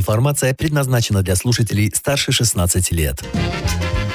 Информация 0.00 0.54
предназначена 0.54 1.22
для 1.22 1.36
слушателей 1.36 1.92
старше 1.94 2.32
16 2.32 2.90
лет. 2.92 3.22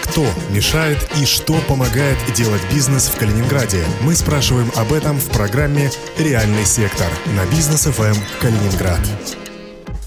Кто 0.01 0.25
мешает 0.49 0.97
и 1.21 1.25
что 1.25 1.59
помогает 1.67 2.17
делать 2.35 2.61
бизнес 2.73 3.07
в 3.07 3.15
Калининграде? 3.19 3.83
Мы 4.01 4.15
спрашиваем 4.15 4.71
об 4.75 4.91
этом 4.91 5.19
в 5.19 5.29
программе 5.29 5.91
«Реальный 6.17 6.65
сектор» 6.65 7.11
на 7.35 7.45
бизнес 7.51 7.83
ФМ 7.83 8.15
Калининград. 8.41 8.99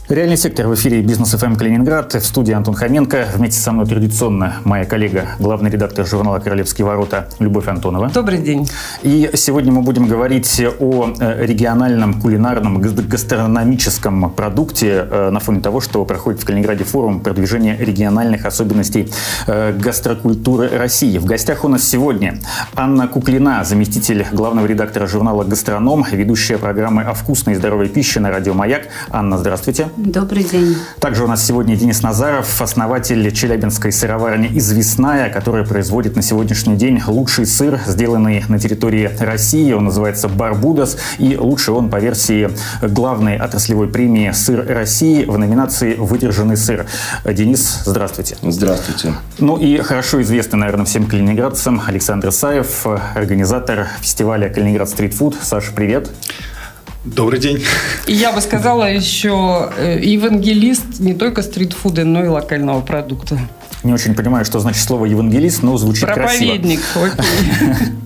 Реальный 0.08 0.38
сектор 0.38 0.66
в 0.68 0.74
эфире 0.74 1.02
Бизнес 1.02 1.34
ФМ 1.34 1.56
Калининград. 1.56 2.14
В 2.14 2.24
студии 2.24 2.54
Антон 2.54 2.72
Хоменко. 2.74 3.28
Вместе 3.34 3.60
со 3.60 3.72
мной 3.72 3.84
традиционно 3.84 4.54
моя 4.64 4.86
коллега, 4.86 5.26
главный 5.38 5.68
редактор 5.68 6.06
журнала 6.06 6.38
«Королевские 6.38 6.86
ворота» 6.86 7.28
Любовь 7.40 7.68
Антонова. 7.68 8.08
Добрый 8.08 8.38
день. 8.38 8.66
И 9.02 9.30
сегодня 9.34 9.70
мы 9.70 9.82
будем 9.82 10.08
говорить 10.08 10.62
о 10.80 11.10
э, 11.20 11.44
региональном 11.44 12.22
кулинарном 12.22 12.80
гастрономическом 12.80 14.30
продукте 14.30 15.06
э, 15.10 15.28
на 15.28 15.40
фоне 15.40 15.60
того, 15.60 15.82
что 15.82 16.02
проходит 16.06 16.40
в 16.40 16.46
Калининграде 16.46 16.84
форум 16.84 17.20
продвижения 17.20 17.76
региональных 17.76 18.46
особенностей 18.46 19.12
э, 19.46 19.74
гастрокультуры 19.78 20.70
России. 20.70 21.18
В 21.18 21.26
гостях 21.26 21.66
у 21.66 21.68
нас 21.68 21.86
сегодня 21.86 22.38
Анна 22.74 23.08
Куклина, 23.08 23.62
заместитель 23.62 24.24
главного 24.32 24.64
редактора 24.64 25.06
журнала 25.06 25.44
«Гастроном», 25.44 26.06
ведущая 26.10 26.56
программы 26.56 27.02
о 27.02 27.12
вкусной 27.12 27.52
и 27.52 27.56
здоровой 27.58 27.90
пище 27.90 28.20
на 28.20 28.30
радио 28.30 28.54
«Маяк». 28.54 28.88
Анна, 29.10 29.36
здравствуйте. 29.36 29.88
Добрый 29.98 30.44
день. 30.44 30.76
Также 31.00 31.24
у 31.24 31.26
нас 31.26 31.44
сегодня 31.44 31.74
Денис 31.74 32.02
Назаров, 32.02 32.62
основатель 32.62 33.32
Челябинской 33.32 33.90
сыроварни 33.90 34.48
«Известная», 34.56 35.28
которая 35.28 35.64
производит 35.64 36.14
на 36.14 36.22
сегодняшний 36.22 36.76
день 36.76 37.02
лучший 37.04 37.46
сыр, 37.46 37.80
сделанный 37.84 38.44
на 38.46 38.60
территории 38.60 39.10
России. 39.18 39.72
Он 39.72 39.86
называется 39.86 40.28
«Барбудос», 40.28 40.98
и 41.18 41.36
лучший 41.36 41.74
он 41.74 41.90
по 41.90 41.96
версии 41.96 42.48
главной 42.80 43.38
отраслевой 43.38 43.88
премии 43.88 44.30
«Сыр 44.30 44.64
России» 44.68 45.24
в 45.24 45.36
номинации 45.36 45.96
«Выдержанный 45.96 46.56
сыр». 46.56 46.86
Денис, 47.24 47.80
здравствуйте. 47.84 48.36
Здравствуйте. 48.40 49.14
Ну 49.40 49.56
и 49.56 49.78
хорошо 49.78 50.22
известный, 50.22 50.60
наверное, 50.60 50.84
всем 50.84 51.06
калининградцам 51.06 51.82
Александр 51.84 52.30
Саев, 52.30 52.86
организатор 53.16 53.88
фестиваля 54.00 54.48
«Калининград 54.48 54.88
стритфуд». 54.88 55.36
Саша, 55.42 55.72
привет. 55.72 56.08
Добрый 57.14 57.40
день. 57.40 57.64
Я 58.06 58.32
бы 58.32 58.40
сказала 58.40 58.90
еще 58.90 59.70
э, 59.76 60.00
евангелист 60.02 61.00
не 61.00 61.14
только 61.14 61.42
стритфуда, 61.42 62.04
но 62.04 62.24
и 62.24 62.28
локального 62.28 62.80
продукта. 62.80 63.38
Не 63.82 63.92
очень 63.92 64.14
понимаю, 64.14 64.44
что 64.44 64.58
значит 64.58 64.82
слово 64.82 65.06
евангелист, 65.06 65.62
но 65.62 65.76
звучит 65.76 66.04
Проповедник, 66.04 66.80
красиво. 66.92 67.12
окей. 67.18 67.86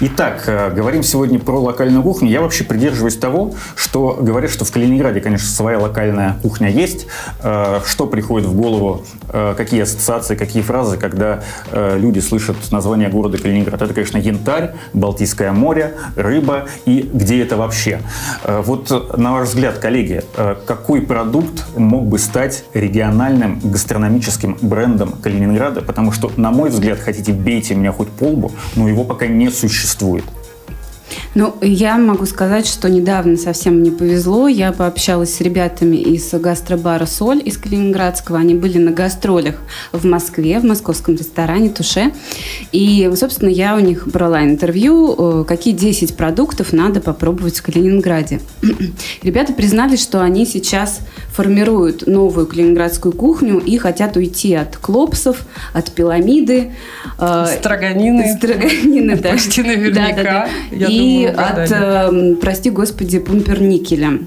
Итак, 0.00 0.42
э, 0.48 0.72
говорим 0.72 1.04
сегодня 1.04 1.38
про 1.38 1.60
локальную 1.60 2.02
кухню. 2.02 2.28
Я 2.28 2.40
вообще 2.40 2.64
придерживаюсь 2.64 3.16
того, 3.16 3.54
что 3.76 4.18
говорят, 4.20 4.50
что 4.50 4.64
в 4.64 4.72
Калининграде, 4.72 5.20
конечно, 5.20 5.46
своя 5.46 5.78
локальная 5.78 6.36
кухня 6.42 6.68
есть. 6.68 7.06
Э, 7.42 7.78
что 7.86 8.08
приходит 8.08 8.48
в 8.48 8.56
голову, 8.56 9.04
э, 9.28 9.54
какие 9.56 9.82
ассоциации, 9.82 10.34
какие 10.34 10.62
фразы, 10.62 10.96
когда 10.96 11.44
люди 11.72 12.18
слышат 12.18 12.56
название 12.70 13.08
города 13.08 13.38
Калининград? 13.38 13.82
Это, 13.82 13.94
конечно, 13.94 14.18
янтарь, 14.18 14.74
Балтийское 14.92 15.52
море, 15.52 15.94
рыба 16.16 16.66
и 16.86 17.08
где 17.12 17.42
это 17.42 17.56
вообще? 17.56 18.00
Вот, 18.44 19.16
на 19.16 19.32
ваш 19.32 19.48
взгляд, 19.48 19.78
коллеги, 19.78 20.22
какой 20.66 21.02
продукт 21.02 21.64
мог 21.76 22.06
бы 22.06 22.18
стать 22.18 22.64
региональным 22.74 23.60
гастрономическим 23.62 24.58
брендом 24.60 25.12
Калининграда? 25.12 25.82
Потому 25.82 26.12
что, 26.12 26.30
на 26.36 26.50
мой 26.50 26.70
взгляд, 26.70 26.98
хотите 26.98 27.32
бейте 27.32 27.74
меня 27.74 27.92
хоть 27.92 28.08
по 28.08 28.24
лбу, 28.24 28.52
но 28.76 28.88
его 28.88 29.04
пока 29.04 29.26
не 29.26 29.50
существует 29.50 29.83
существует? 29.84 30.24
Ну, 31.34 31.54
я 31.60 31.98
могу 31.98 32.26
сказать, 32.26 32.66
что 32.66 32.88
недавно 32.88 33.36
совсем 33.36 33.82
не 33.82 33.90
повезло. 33.90 34.48
Я 34.48 34.72
пообщалась 34.72 35.34
с 35.34 35.40
ребятами 35.40 35.96
из 35.96 36.32
гастробара 36.32 37.06
«Соль» 37.06 37.42
из 37.44 37.58
Калининградского. 37.58 38.38
Они 38.38 38.54
были 38.54 38.78
на 38.78 38.90
гастролях 38.90 39.56
в 39.92 40.04
Москве, 40.06 40.58
в 40.58 40.64
московском 40.64 41.14
ресторане 41.14 41.68
«Туше». 41.68 42.12
И, 42.72 43.10
собственно, 43.16 43.50
я 43.50 43.76
у 43.76 43.80
них 43.80 44.08
брала 44.08 44.42
интервью, 44.44 45.42
э, 45.42 45.44
какие 45.46 45.74
10 45.74 46.16
продуктов 46.16 46.72
надо 46.72 47.00
попробовать 47.00 47.58
в 47.58 47.62
Калининграде. 47.62 48.40
Ребята 49.22 49.52
признались, 49.52 50.02
что 50.02 50.22
они 50.22 50.46
сейчас 50.46 51.00
формируют 51.34 52.06
новую 52.06 52.46
калининградскую 52.46 53.12
кухню 53.12 53.58
и 53.58 53.76
хотят 53.76 54.16
уйти 54.16 54.54
от 54.54 54.76
клопсов, 54.76 55.44
от 55.72 55.90
пиламиды. 55.90 56.72
Э, 57.18 57.46
строганины. 57.58 58.36
Строганины, 58.38 59.16
да. 59.22 59.30
Почти 59.30 59.62
наверняка. 59.62 60.22
Да, 60.22 60.22
да, 60.22 60.48
да. 60.70 60.86
И 60.88 61.24
от, 61.24 61.70
э, 61.72 62.36
прости 62.40 62.70
господи, 62.70 63.18
пумперникеля 63.18 64.20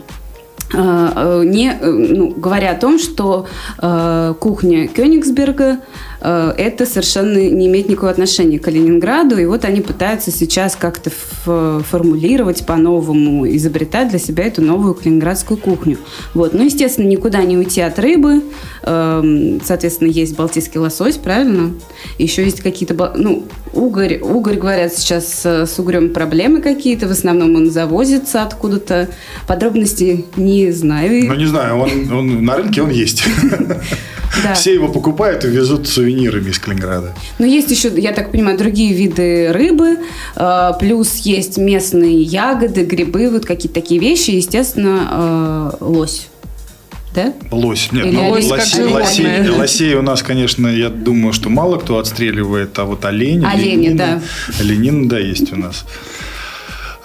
э, 0.73 1.09
э, 1.15 1.43
не, 1.45 1.77
ну, 1.81 2.33
говоря 2.35 2.71
о 2.71 2.75
том, 2.75 2.99
что 2.99 3.47
э, 3.81 4.33
кухня 4.37 4.89
Кёнигсберга 4.89 5.77
это 6.19 6.85
совершенно 6.85 7.37
не 7.37 7.67
имеет 7.67 7.89
никакого 7.89 8.11
отношения 8.11 8.59
к 8.59 8.63
Калининграду. 8.63 9.37
И 9.37 9.45
вот 9.45 9.65
они 9.65 9.81
пытаются 9.81 10.31
сейчас 10.31 10.75
как-то 10.75 11.09
формулировать 11.09 12.65
по-новому, 12.65 13.47
изобретать 13.47 14.09
для 14.09 14.19
себя 14.19 14.45
эту 14.45 14.61
новую 14.61 14.93
калининградскую 14.93 15.57
кухню. 15.57 15.97
Вот. 16.33 16.53
Ну, 16.53 16.63
естественно, 16.63 17.07
никуда 17.07 17.43
не 17.43 17.57
уйти 17.57 17.81
от 17.81 17.99
рыбы. 17.99 18.43
Эм, 18.83 19.61
соответственно, 19.63 20.09
есть 20.09 20.35
балтийский 20.35 20.79
лосось, 20.79 21.17
правильно? 21.17 21.73
Еще 22.17 22.43
есть 22.43 22.61
какие-то... 22.61 23.13
Ну, 23.15 23.45
угорь, 23.73 24.19
угорь, 24.19 24.57
говорят, 24.57 24.93
сейчас 24.93 25.45
с 25.45 25.79
угрем 25.79 26.13
проблемы 26.13 26.61
какие-то. 26.61 27.07
В 27.07 27.11
основном 27.11 27.55
он 27.55 27.69
завозится 27.69 28.43
откуда-то. 28.43 29.09
Подробности 29.47 30.25
не 30.35 30.71
знаю. 30.71 31.27
Ну, 31.27 31.35
не 31.35 31.45
знаю. 31.45 31.77
Он, 31.77 32.11
он, 32.11 32.45
на 32.45 32.57
рынке 32.57 32.81
он 32.81 32.89
есть. 32.89 33.23
Да. 34.43 34.53
Все 34.53 34.73
его 34.73 34.87
покупают 34.87 35.45
и 35.45 35.47
везут 35.47 35.87
сувенирами 35.87 36.49
из 36.49 36.59
Калининграда. 36.59 37.13
Но 37.39 37.45
есть 37.45 37.71
еще, 37.71 37.89
я 37.99 38.13
так 38.13 38.31
понимаю, 38.31 38.57
другие 38.57 38.93
виды 38.93 39.51
рыбы, 39.51 39.97
э, 40.35 40.71
плюс 40.79 41.17
есть 41.17 41.57
местные 41.57 42.21
ягоды, 42.21 42.83
грибы, 42.85 43.29
вот 43.29 43.45
какие-то 43.45 43.75
такие 43.75 43.99
вещи, 43.99 44.31
естественно, 44.31 45.71
э, 45.81 45.83
лось. 45.83 46.27
Да? 47.15 47.33
Лось. 47.51 47.91
Нет, 47.91 48.05
Или 48.05 48.15
ну, 48.15 48.29
лось 48.29 48.47
лосей, 48.47 48.83
лосей, 48.83 49.49
лосей 49.49 49.95
у 49.95 50.03
нас, 50.03 50.21
конечно, 50.21 50.67
я 50.67 50.89
думаю, 50.89 51.33
что 51.33 51.49
мало 51.49 51.77
кто 51.77 51.97
отстреливает, 51.97 52.77
а 52.77 52.85
вот 52.85 53.05
олени, 53.05 53.43
олени 53.43 53.87
ленина, 53.87 54.21
да. 54.47 54.63
ленина, 54.63 55.09
да, 55.09 55.17
есть 55.17 55.51
у 55.51 55.55
нас. 55.55 55.85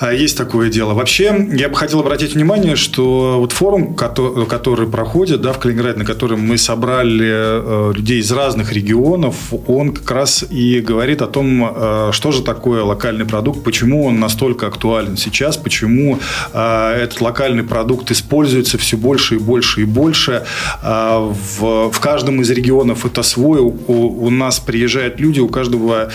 А, 0.02 0.12
есть 0.12 0.36
такое 0.36 0.68
дело. 0.68 0.94
Вообще, 0.94 1.46
я 1.52 1.68
бы 1.68 1.76
хотел 1.76 2.00
обратить 2.00 2.34
внимание, 2.34 2.74
что 2.74 3.36
вот 3.38 3.52
форум, 3.52 3.94
который, 3.94 4.46
который 4.46 4.88
проходит 4.88 5.42
да, 5.42 5.52
в 5.52 5.60
Калининграде, 5.60 6.00
на 6.00 6.04
котором 6.04 6.40
мы 6.40 6.58
собрали 6.58 7.30
э, 7.30 7.92
людей 7.94 8.18
из 8.18 8.32
разных 8.32 8.72
регионов, 8.72 9.36
он 9.68 9.92
как 9.92 10.10
раз 10.10 10.44
и 10.50 10.80
говорит 10.80 11.22
о 11.22 11.28
том, 11.28 11.72
э, 11.72 12.10
что 12.12 12.32
же 12.32 12.42
такое 12.42 12.82
локальный 12.82 13.24
продукт, 13.24 13.62
почему 13.62 14.06
он 14.06 14.18
настолько 14.18 14.66
актуален 14.66 15.16
сейчас, 15.16 15.56
почему 15.56 16.18
э, 16.52 16.98
этот 17.00 17.20
локальный 17.20 17.62
продукт 17.62 18.10
используется 18.10 18.78
все 18.78 18.96
больше 18.96 19.36
и 19.36 19.38
больше 19.38 19.82
и 19.82 19.84
больше. 19.84 20.44
В, 20.82 21.90
в 21.90 22.00
каждом 22.00 22.40
из 22.40 22.50
регионов 22.50 23.06
это 23.06 23.22
свой. 23.22 23.60
У, 23.60 23.74
у 23.86 24.30
нас 24.30 24.58
приезжают 24.58 25.20
люди, 25.20 25.38
у 25.38 25.48
каждого 25.48 26.10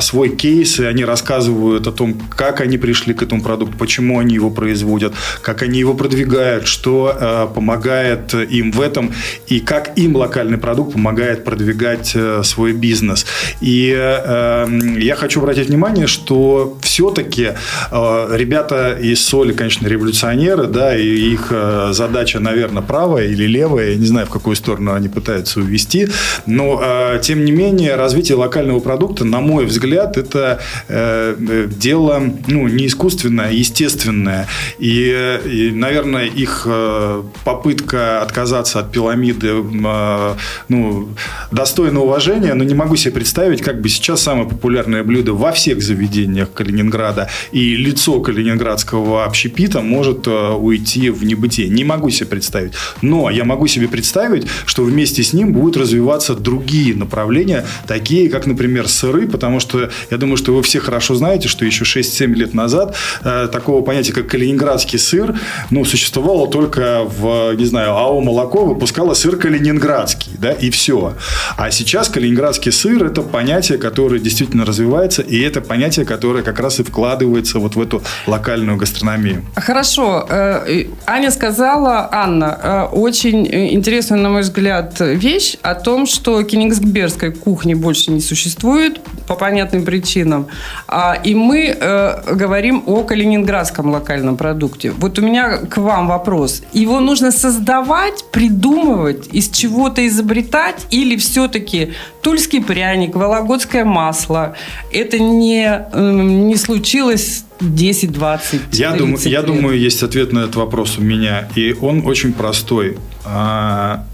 свой 0.00 0.28
кейс, 0.36 0.78
и 0.80 0.84
они 0.84 1.04
рассказывают 1.04 1.86
о 1.86 1.92
том, 1.92 2.14
как 2.36 2.60
они 2.60 2.76
пришли 2.76 3.14
к 3.14 3.21
этому 3.22 3.42
продукту, 3.42 3.76
почему 3.78 4.18
они 4.18 4.34
его 4.34 4.50
производят, 4.50 5.14
как 5.42 5.62
они 5.62 5.78
его 5.78 5.94
продвигают, 5.94 6.66
что 6.66 7.16
э, 7.18 7.48
помогает 7.54 8.34
им 8.34 8.72
в 8.72 8.80
этом 8.80 9.12
и 9.46 9.60
как 9.60 9.98
им 9.98 10.16
локальный 10.16 10.58
продукт 10.58 10.92
помогает 10.92 11.44
продвигать 11.44 12.12
э, 12.14 12.42
свой 12.44 12.72
бизнес. 12.72 13.26
И 13.60 13.94
э, 13.96 14.66
я 14.98 15.14
хочу 15.16 15.40
обратить 15.40 15.68
внимание, 15.68 16.06
что 16.06 16.78
все-таки 16.82 17.50
э, 17.90 18.36
ребята 18.36 18.96
из 19.00 19.24
Соли, 19.24 19.52
конечно, 19.52 19.86
революционеры, 19.86 20.66
да, 20.66 20.96
и 20.96 21.06
их 21.06 21.48
э, 21.50 21.90
задача, 21.92 22.40
наверное, 22.40 22.82
правая 22.82 23.26
или 23.26 23.46
левая, 23.46 23.90
я 23.90 23.96
не 23.96 24.06
знаю, 24.06 24.26
в 24.26 24.30
какую 24.30 24.56
сторону 24.56 24.94
они 24.94 25.08
пытаются 25.08 25.60
увести, 25.60 26.08
но 26.46 26.80
э, 26.82 27.20
тем 27.22 27.44
не 27.44 27.52
менее 27.52 27.96
развитие 27.96 28.36
локального 28.36 28.80
продукта, 28.80 29.24
на 29.24 29.40
мой 29.40 29.66
взгляд, 29.66 30.16
это 30.16 30.60
э, 30.88 31.36
э 31.38 31.68
дело 31.72 32.22
ну, 32.46 32.68
не 32.68 32.86
искусственное, 32.86 33.01
искусственное, 33.02 33.50
естественное. 33.50 34.46
И, 34.78 35.40
и 35.44 35.72
наверное, 35.72 36.26
их 36.26 36.62
э, 36.66 37.22
попытка 37.44 38.22
отказаться 38.22 38.78
от 38.78 38.92
пирамиды 38.92 39.48
э, 39.48 40.34
ну, 40.68 41.08
достойна 41.50 42.00
уважения, 42.00 42.54
но 42.54 42.62
не 42.64 42.74
могу 42.74 42.96
себе 42.96 43.14
представить, 43.14 43.60
как 43.60 43.80
бы 43.80 43.88
сейчас 43.88 44.22
самое 44.22 44.48
популярное 44.48 45.02
блюдо 45.02 45.32
во 45.32 45.50
всех 45.50 45.82
заведениях 45.82 46.52
Калининграда 46.52 47.28
и 47.50 47.76
лицо 47.76 48.20
калининградского 48.20 49.24
общепита 49.24 49.80
может 49.80 50.28
э, 50.28 50.50
уйти 50.52 51.10
в 51.10 51.24
небытие. 51.24 51.68
Не 51.68 51.84
могу 51.84 52.10
себе 52.10 52.26
представить. 52.26 52.74
Но 53.02 53.30
я 53.30 53.44
могу 53.44 53.66
себе 53.66 53.88
представить, 53.88 54.46
что 54.64 54.84
вместе 54.84 55.24
с 55.24 55.32
ним 55.32 55.52
будут 55.52 55.76
развиваться 55.76 56.34
другие 56.34 56.94
направления, 56.94 57.64
такие 57.88 58.28
как, 58.28 58.46
например, 58.46 58.86
сыры, 58.86 59.26
потому 59.26 59.58
что 59.58 59.90
я 60.10 60.16
думаю, 60.18 60.36
что 60.36 60.54
вы 60.54 60.62
все 60.62 60.78
хорошо 60.78 61.16
знаете, 61.16 61.48
что 61.48 61.64
еще 61.64 61.84
6-7 61.84 62.34
лет 62.34 62.54
назад 62.54 62.91
э, 63.24 63.48
такого 63.50 63.82
понятия, 63.82 64.12
как 64.12 64.26
калининградский 64.26 64.98
сыр, 64.98 65.34
ну, 65.70 65.84
существовало 65.84 66.48
только 66.48 67.02
в, 67.04 67.54
не 67.54 67.64
знаю, 67.64 67.96
АО 67.96 68.20
«Молоко» 68.20 68.64
выпускало 68.64 69.14
сыр 69.14 69.36
калининградский, 69.36 70.32
да, 70.38 70.52
и 70.52 70.70
все. 70.70 71.14
А 71.56 71.70
сейчас 71.70 72.08
калининградский 72.08 72.72
сыр– 72.72 73.04
это 73.06 73.22
понятие, 73.22 73.78
которое 73.78 74.20
действительно 74.20 74.64
развивается, 74.64 75.22
и 75.22 75.40
это 75.40 75.60
понятие, 75.60 76.06
которое 76.06 76.42
как 76.42 76.60
раз 76.60 76.80
и 76.80 76.82
вкладывается 76.82 77.58
вот 77.58 77.76
в 77.76 77.80
эту 77.80 78.02
локальную 78.26 78.76
гастрономию. 78.76 79.44
Хорошо. 79.54 80.26
Э, 80.28 80.84
Аня 81.06 81.30
сказала, 81.30 82.08
Анна, 82.12 82.58
э, 82.62 82.82
очень 82.96 83.46
интересную, 83.46 84.22
на 84.22 84.28
мой 84.28 84.42
взгляд, 84.42 85.00
вещь 85.00 85.56
о 85.62 85.74
том, 85.74 86.06
что 86.06 86.42
кенигсбергской 86.42 87.32
кухни 87.32 87.74
больше 87.74 88.10
не 88.10 88.20
существует 88.20 89.00
по 89.26 89.34
понятным 89.34 89.84
причинам. 89.84 90.46
А, 90.88 91.18
и 91.22 91.34
мы 91.34 91.76
э, 91.78 92.34
говорим 92.82 93.00
о 93.00 93.04
калининградском 93.04 93.90
локальном 93.90 94.36
продукте. 94.36 94.90
Вот 94.90 95.18
у 95.18 95.22
меня 95.22 95.58
к 95.58 95.78
вам 95.78 96.08
вопрос. 96.08 96.62
Его 96.72 97.00
нужно 97.00 97.32
создавать, 97.32 98.24
придумывать, 98.30 99.28
из 99.32 99.48
чего-то 99.48 100.06
изобретать 100.06 100.86
или 100.90 101.16
все-таки 101.16 101.92
тульский 102.22 102.62
пряник, 102.62 103.16
вологодское 103.16 103.84
масло 103.84 104.54
это 104.92 105.18
не, 105.18 105.86
эм, 105.92 106.46
не 106.48 106.56
случилось 106.56 107.44
10-20 107.60 108.60
я 108.72 108.92
думаю, 108.92 109.16
лет. 109.16 109.26
Я 109.26 109.42
думаю, 109.42 109.78
есть 109.78 110.02
ответ 110.02 110.32
на 110.32 110.40
этот 110.40 110.56
вопрос 110.56 110.98
у 110.98 111.02
меня. 111.02 111.48
И 111.56 111.74
он 111.80 112.06
очень 112.06 112.32
простой. 112.32 112.96
А, 113.24 114.04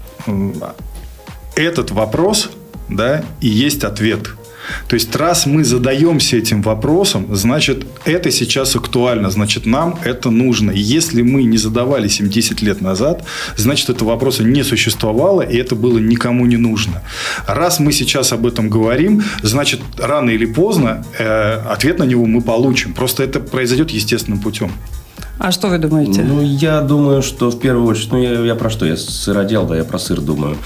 этот 1.55 1.91
вопрос 1.91 2.49
да, 2.89 3.23
и 3.41 3.47
есть 3.47 3.83
ответ. 3.83 4.29
То 4.87 4.95
есть, 4.95 5.15
раз 5.15 5.45
мы 5.45 5.63
задаемся 5.63 6.37
этим 6.37 6.61
вопросом, 6.61 7.27
значит, 7.35 7.85
это 8.05 8.31
сейчас 8.31 8.75
актуально, 8.75 9.29
значит, 9.29 9.65
нам 9.65 9.99
это 10.03 10.29
нужно. 10.29 10.71
И 10.71 10.79
если 10.79 11.21
мы 11.21 11.43
не 11.43 11.57
задавались 11.57 12.19
им 12.19 12.29
10 12.29 12.61
лет 12.61 12.81
назад, 12.81 13.23
значит, 13.55 13.89
этого 13.89 14.09
вопроса 14.09 14.43
не 14.43 14.63
существовало, 14.63 15.41
и 15.41 15.57
это 15.57 15.75
было 15.75 15.99
никому 15.99 16.45
не 16.45 16.57
нужно. 16.57 17.01
Раз 17.47 17.79
мы 17.79 17.91
сейчас 17.91 18.33
об 18.33 18.45
этом 18.45 18.69
говорим, 18.69 19.23
значит, 19.43 19.81
рано 19.97 20.29
или 20.29 20.45
поздно 20.45 21.05
э, 21.17 21.61
ответ 21.69 21.99
на 21.99 22.03
него 22.03 22.25
мы 22.25 22.41
получим. 22.41 22.93
Просто 22.93 23.23
это 23.23 23.39
произойдет 23.39 23.91
естественным 23.91 24.39
путем. 24.39 24.71
А 25.39 25.51
что 25.51 25.69
вы 25.69 25.77
думаете? 25.77 26.21
Ну, 26.21 26.41
я 26.41 26.81
думаю, 26.81 27.21
что 27.21 27.49
в 27.49 27.57
первую 27.59 27.87
очередь, 27.87 28.11
ну, 28.11 28.21
я, 28.21 28.41
я 28.41 28.55
про 28.55 28.69
что? 28.69 28.85
Я 28.85 28.97
сыродел, 28.97 29.65
да, 29.65 29.77
я 29.77 29.85
про 29.85 29.97
сыр 29.97 30.19
думаю. 30.19 30.57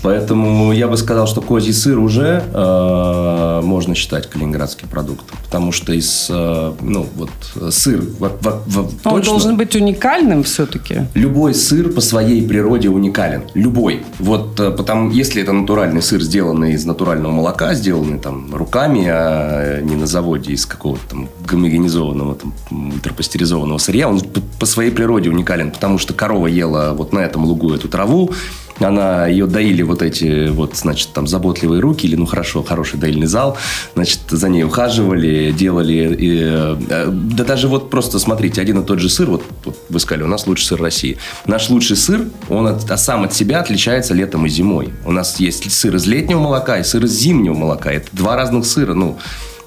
Поэтому 0.00 0.72
я 0.72 0.88
бы 0.88 0.96
сказал, 0.96 1.26
что 1.26 1.42
козий 1.42 1.74
сыр 1.74 1.98
уже 1.98 2.42
э, 2.50 3.60
можно 3.62 3.94
считать 3.94 4.30
калининградским 4.30 4.88
продуктом. 4.88 5.36
Потому 5.44 5.70
что 5.70 5.92
из, 5.92 6.28
э, 6.30 6.72
ну, 6.80 7.06
вот, 7.14 7.74
сыр... 7.74 8.00
В, 8.00 8.20
в, 8.20 8.62
в, 8.66 8.78
Он 8.78 9.16
точно, 9.16 9.32
должен 9.32 9.56
быть 9.58 9.76
уникальным 9.76 10.44
все-таки? 10.44 11.02
Любой 11.12 11.52
сыр 11.52 11.92
по 11.92 12.00
своей 12.00 12.46
природе 12.48 12.88
уникален. 12.88 13.42
Любой. 13.52 14.02
Вот, 14.18 14.58
э, 14.58 14.70
потому, 14.70 15.10
если 15.10 15.42
это 15.42 15.52
натуральный 15.52 16.00
сыр, 16.00 16.22
сделанный 16.22 16.72
из 16.72 16.86
натурального 16.86 17.32
молока, 17.32 17.74
сделанный 17.74 18.18
там 18.18 18.54
руками, 18.54 19.04
а 19.06 19.82
не 19.82 19.94
на 19.94 20.06
заводе 20.06 20.52
из 20.52 20.64
какого-то 20.64 21.02
там 21.10 21.28
гомогенизованного, 21.46 22.36
там, 22.36 22.54
ультрапастеризованного 22.70 23.76
сырья, 23.76 24.08
он 24.08 24.21
по 24.58 24.66
своей 24.66 24.90
природе 24.90 25.30
уникален, 25.30 25.70
потому 25.70 25.98
что 25.98 26.14
корова 26.14 26.46
ела 26.46 26.94
вот 26.94 27.12
на 27.12 27.20
этом 27.20 27.44
лугу 27.44 27.72
эту 27.74 27.88
траву, 27.88 28.32
она 28.80 29.26
ее 29.26 29.46
доили 29.46 29.82
вот 29.82 30.02
эти 30.02 30.48
вот, 30.48 30.76
значит, 30.76 31.10
там 31.12 31.26
заботливые 31.26 31.80
руки, 31.80 32.06
или, 32.06 32.16
ну, 32.16 32.26
хорошо, 32.26 32.62
хороший 32.62 32.98
доильный 32.98 33.26
зал, 33.26 33.56
значит, 33.94 34.20
за 34.28 34.48
ней 34.48 34.64
ухаживали, 34.64 35.52
делали, 35.52 36.16
и, 36.18 36.40
э, 36.42 37.08
да 37.10 37.44
даже 37.44 37.68
вот 37.68 37.90
просто 37.90 38.18
смотрите, 38.18 38.60
один 38.60 38.80
и 38.80 38.84
тот 38.84 38.98
же 38.98 39.08
сыр, 39.08 39.30
вот, 39.30 39.42
вот 39.64 39.76
вы 39.88 40.00
сказали, 40.00 40.24
у 40.24 40.28
нас 40.28 40.46
лучший 40.46 40.66
сыр 40.66 40.80
России. 40.80 41.18
Наш 41.46 41.70
лучший 41.70 41.96
сыр, 41.96 42.28
он 42.48 42.66
от, 42.66 42.90
а 42.90 42.96
сам 42.96 43.24
от 43.24 43.34
себя 43.34 43.60
отличается 43.60 44.14
летом 44.14 44.46
и 44.46 44.48
зимой. 44.48 44.90
У 45.04 45.12
нас 45.12 45.38
есть 45.38 45.70
сыр 45.72 45.94
из 45.96 46.06
летнего 46.06 46.40
молока 46.40 46.78
и 46.78 46.84
сыр 46.84 47.04
из 47.04 47.12
зимнего 47.12 47.54
молока. 47.54 47.92
Это 47.92 48.08
два 48.12 48.36
разных 48.36 48.66
сыра, 48.66 48.94
ну, 48.94 49.18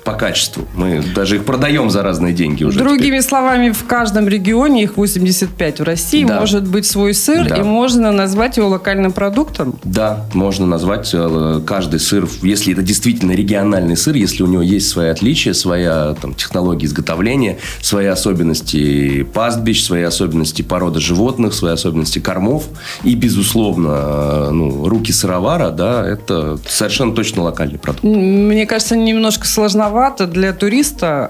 по 0.06 0.14
качеству. 0.14 0.66
Мы 0.76 1.04
даже 1.16 1.38
их 1.38 1.46
продаем 1.46 1.90
за 1.90 2.04
разные 2.04 2.32
деньги 2.32 2.64
уже. 2.64 2.78
Другими 2.78 3.18
теперь. 3.18 3.22
словами, 3.24 3.72
в 3.72 3.86
каждом 3.86 4.28
регионе, 4.28 4.84
их 4.84 4.98
85 4.98 5.80
в 5.80 5.84
России, 5.84 6.24
да. 6.24 6.40
может 6.40 6.68
быть 6.68 6.86
свой 6.86 7.16
сыр, 7.16 7.50
да. 7.50 7.56
и 7.56 7.64
можно 7.64 8.12
назвать 8.12 8.58
его 8.58 8.70
локальным 8.70 9.12
продуктом? 9.12 9.80
Да, 9.84 10.28
можно 10.34 10.68
назвать 10.68 11.10
э, 11.14 11.60
каждый 11.66 12.00
сыр, 12.00 12.30
если 12.44 12.74
это 12.74 12.84
действительно 12.84 13.32
региональный 13.32 13.98
сыр, 13.98 14.16
если 14.16 14.44
у 14.44 14.46
него 14.46 14.62
есть 14.62 14.88
свои 14.90 15.10
отличия, 15.10 15.54
своя 15.54 16.16
там, 16.22 16.36
технология 16.36 16.86
изготовления, 16.86 17.58
свои 17.82 18.06
особенности 18.06 19.24
пастбищ, 19.24 19.84
свои 19.84 20.04
особенности 20.04 20.62
породы 20.62 21.00
животных, 21.00 21.56
свои 21.56 21.74
особенности 21.74 22.20
кормов, 22.20 22.66
и, 23.04 23.16
безусловно, 23.16 23.90
э, 23.90 24.50
ну, 24.52 24.88
руки 24.88 25.12
сыровара, 25.12 25.72
да, 25.72 26.08
это 26.08 26.60
совершенно 26.68 27.16
точно 27.16 27.42
локальный 27.42 27.80
продукт. 27.80 28.04
Мне 28.04 28.68
кажется, 28.68 28.96
немножко 28.96 29.48
сложновато 29.48 29.95
сложновато 29.96 30.28
для 30.28 30.54
туриста 30.54 31.30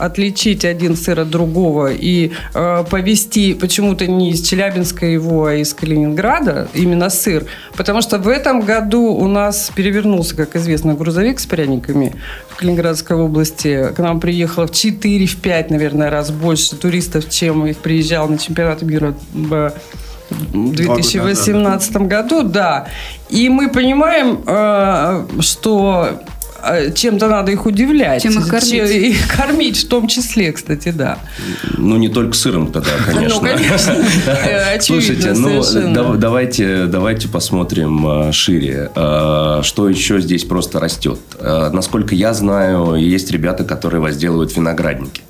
э, 0.00 0.04
отличить 0.04 0.64
один 0.64 0.96
сыр 0.96 1.20
от 1.20 1.30
другого 1.30 1.92
и 1.92 2.30
э, 2.54 2.84
повезти 2.90 3.54
почему-то 3.54 4.06
не 4.06 4.30
из 4.30 4.42
Челябинска 4.42 5.06
его, 5.06 5.46
а 5.46 5.54
из 5.54 5.74
Калининграда 5.74 6.68
именно 6.74 7.10
сыр. 7.10 7.44
Потому 7.76 8.02
что 8.02 8.18
в 8.18 8.28
этом 8.28 8.62
году 8.62 9.02
у 9.02 9.28
нас 9.28 9.70
перевернулся, 9.74 10.36
как 10.36 10.56
известно, 10.56 10.94
грузовик 10.94 11.38
с 11.38 11.46
пряниками 11.46 12.12
в 12.48 12.56
Калининградской 12.56 13.16
области. 13.16 13.92
К 13.96 13.98
нам 13.98 14.20
приехало 14.20 14.66
в 14.66 14.70
4-5, 14.70 15.66
наверное, 15.70 16.10
раз 16.10 16.30
больше 16.30 16.76
туристов, 16.76 17.28
чем 17.28 17.66
их 17.66 17.76
приезжал 17.76 18.28
на 18.28 18.38
чемпионат 18.38 18.82
мира 18.82 19.14
в 19.32 19.72
2018 20.54 21.96
году, 22.08 22.42
да. 22.42 22.86
И 23.28 23.48
мы 23.48 23.68
понимаем, 23.68 24.40
э, 24.46 25.40
что 25.40 26.20
чем-то 26.94 27.28
надо 27.28 27.52
их 27.52 27.66
удивлять. 27.66 28.22
Чем 28.22 28.38
их 28.38 28.48
кормить. 28.48 28.70
Чем, 28.70 28.86
их 28.86 29.28
кормить 29.36 29.84
в 29.84 29.88
том 29.88 30.08
числе, 30.08 30.52
кстати, 30.52 30.90
да. 30.90 31.18
Ну, 31.76 31.96
не 31.96 32.08
только 32.08 32.34
сыром 32.34 32.72
тогда, 32.72 32.90
конечно. 33.06 33.40
Ну, 33.40 33.40
конечно. 33.40 33.94
Слушайте, 34.80 35.32
ну, 35.32 36.16
давайте, 36.16 36.86
давайте 36.86 37.28
посмотрим 37.28 38.06
а, 38.06 38.32
шире. 38.32 38.90
А, 38.94 39.62
что 39.62 39.88
еще 39.88 40.20
здесь 40.20 40.44
просто 40.44 40.80
растет? 40.80 41.20
Насколько 41.40 42.14
я 42.14 42.34
знаю, 42.34 42.94
есть 42.94 43.30
ребята, 43.30 43.64
которые 43.64 44.00
возделывают 44.00 44.54
виноградники. 44.56 45.22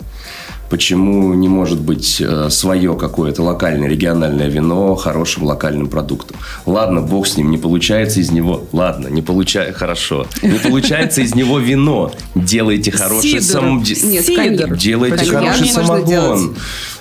Почему 0.71 1.35
не 1.35 1.49
может 1.49 1.81
быть 1.81 2.21
э, 2.21 2.49
свое 2.49 2.97
какое-то 2.97 3.43
локальное, 3.43 3.89
региональное 3.89 4.49
вино 4.49 4.95
хорошим 4.95 5.43
локальным 5.43 5.89
продуктом? 5.89 6.37
Ладно, 6.65 7.03
бог 7.03 7.27
с 7.27 7.37
ним, 7.37 7.51
не 7.51 7.59
получается 7.59 8.21
из 8.21 8.31
него... 8.31 8.65
Ладно, 8.73 9.09
не 9.09 9.21
получается... 9.21 9.77
Хорошо. 9.77 10.27
Не 10.43 10.61
получается 10.61 11.23
из 11.23 11.35
него 11.35 11.59
вино. 11.59 12.13
Делайте 12.37 12.93
хороший 12.93 13.43
сам... 13.43 13.83
Делайте 13.83 15.25
хороший 15.27 15.67
самогон 15.67 16.55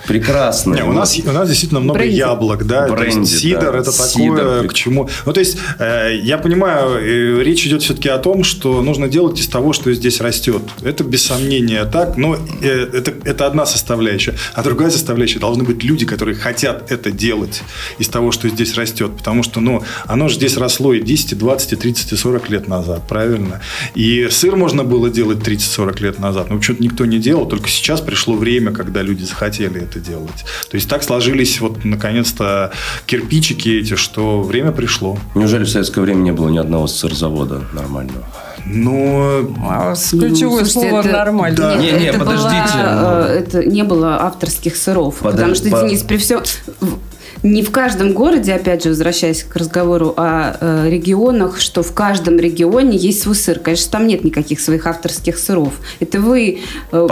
прекрасно. 0.10 0.74
Не, 0.74 0.84
у, 0.84 0.92
нас, 0.92 1.18
у 1.24 1.32
нас 1.32 1.48
действительно 1.48 1.80
много 1.80 2.00
Бренди. 2.00 2.16
яблок, 2.16 2.66
да. 2.66 2.88
Бренди, 2.88 3.28
сидор 3.28 3.74
да. 3.74 3.78
это 3.78 3.92
сидор, 3.92 4.38
такое, 4.38 4.68
к 4.68 4.74
чему. 4.74 5.08
Ну, 5.26 5.34
то 5.34 5.40
есть, 5.40 5.58
э, 5.78 6.20
я 6.24 6.40
понимаю, 6.40 7.00
э, 7.00 7.44
речь 7.44 7.66
идет 7.68 7.84
все-таки 7.84 8.10
о 8.10 8.18
том, 8.18 8.44
что 8.44 8.82
нужно 8.82 9.08
делать 9.08 9.40
из 9.40 9.48
того, 9.48 9.72
что 9.72 9.94
здесь 9.94 10.20
растет. 10.20 10.64
Это 10.82 11.04
без 11.04 11.26
сомнения 11.26 11.86
так, 11.86 12.18
но 12.18 12.38
э, 12.62 12.90
это, 12.92 13.14
это 13.24 13.46
одна 13.46 13.68
составляющая. 13.68 14.34
А 14.56 14.64
другая 14.64 14.90
составляющая 14.90 15.40
должны 15.40 15.64
быть 15.64 15.84
люди, 15.84 16.08
которые 16.08 16.36
хотят 16.36 16.92
это 16.92 17.12
делать 17.12 17.62
из 18.00 18.08
того, 18.08 18.32
что 18.32 18.50
здесь 18.50 18.74
растет. 18.76 19.12
Потому 19.16 19.44
что, 19.44 19.60
ну, 19.60 19.84
оно 20.06 20.28
же 20.28 20.36
здесь 20.36 20.58
росло 20.58 20.94
и 20.94 21.02
10, 21.02 21.34
и 21.34 21.36
20, 21.36 21.74
и 21.74 21.76
30, 21.76 22.14
и 22.14 22.16
40 22.16 22.50
лет 22.50 22.68
назад, 22.68 23.08
правильно? 23.08 23.62
И 23.94 24.28
сыр 24.32 24.56
можно 24.56 24.84
было 24.84 25.12
делать 25.12 25.38
30-40 25.38 26.02
лет 26.02 26.20
назад, 26.20 26.50
но 26.50 26.58
почему-то 26.58 26.84
никто 26.84 27.06
не 27.06 27.20
делал, 27.20 27.46
только 27.48 27.70
сейчас 27.70 28.02
пришло 28.02 28.36
время, 28.36 28.72
когда 28.72 29.04
люди 29.04 29.24
захотели 29.24 29.84
это 29.84 29.99
это 30.00 30.10
делать. 30.10 30.46
То 30.70 30.76
есть 30.76 30.90
так 30.90 31.04
сложились 31.04 31.60
вот 31.62 31.86
наконец-то 31.86 32.72
кирпичики 33.06 33.70
эти, 33.70 33.96
что 33.96 34.42
время 34.42 34.72
пришло. 34.72 35.18
Неужели 35.36 35.64
в 35.64 35.70
советское 35.70 36.02
время 36.02 36.22
не 36.22 36.32
было 36.32 36.50
ни 36.50 36.58
одного 36.58 36.88
сырзавода 36.88 37.64
нормального? 37.74 38.26
Ну, 38.66 39.56
а 39.68 39.96
ключевое 40.12 40.64
ну, 40.64 40.70
слово 40.70 41.00
это, 41.00 41.12
нормально. 41.12 41.58
Да. 41.58 41.76
Не, 41.78 41.92
не, 41.92 42.14
подождите. 42.14 42.78
Была, 42.78 43.28
э, 43.28 43.40
это 43.40 43.64
не 43.64 43.84
было 43.84 44.22
авторских 44.22 44.76
сыров. 44.76 45.16
Подож... 45.16 45.34
Потому 45.34 45.56
что, 45.56 45.70
Денис, 45.70 46.04
при 46.04 46.18
всем 46.18 46.44
не 47.44 47.64
в 47.64 47.72
каждом 47.72 48.14
городе, 48.14 48.54
опять 48.54 48.84
же, 48.84 48.90
возвращаясь 48.90 49.44
к 49.44 49.56
разговору 49.56 50.14
о 50.18 50.58
э, 50.60 50.90
регионах, 50.90 51.60
что 51.60 51.84
в 51.84 51.94
каждом 51.94 52.38
регионе 52.38 52.98
есть 52.98 53.22
свой 53.22 53.36
сыр. 53.36 53.60
Конечно, 53.60 53.92
там 53.92 54.08
нет 54.08 54.24
никаких 54.24 54.60
своих 54.60 54.86
авторских 54.88 55.38
сыров. 55.38 55.74
Это 56.00 56.20
вы 56.20 56.60
э, 56.92 57.08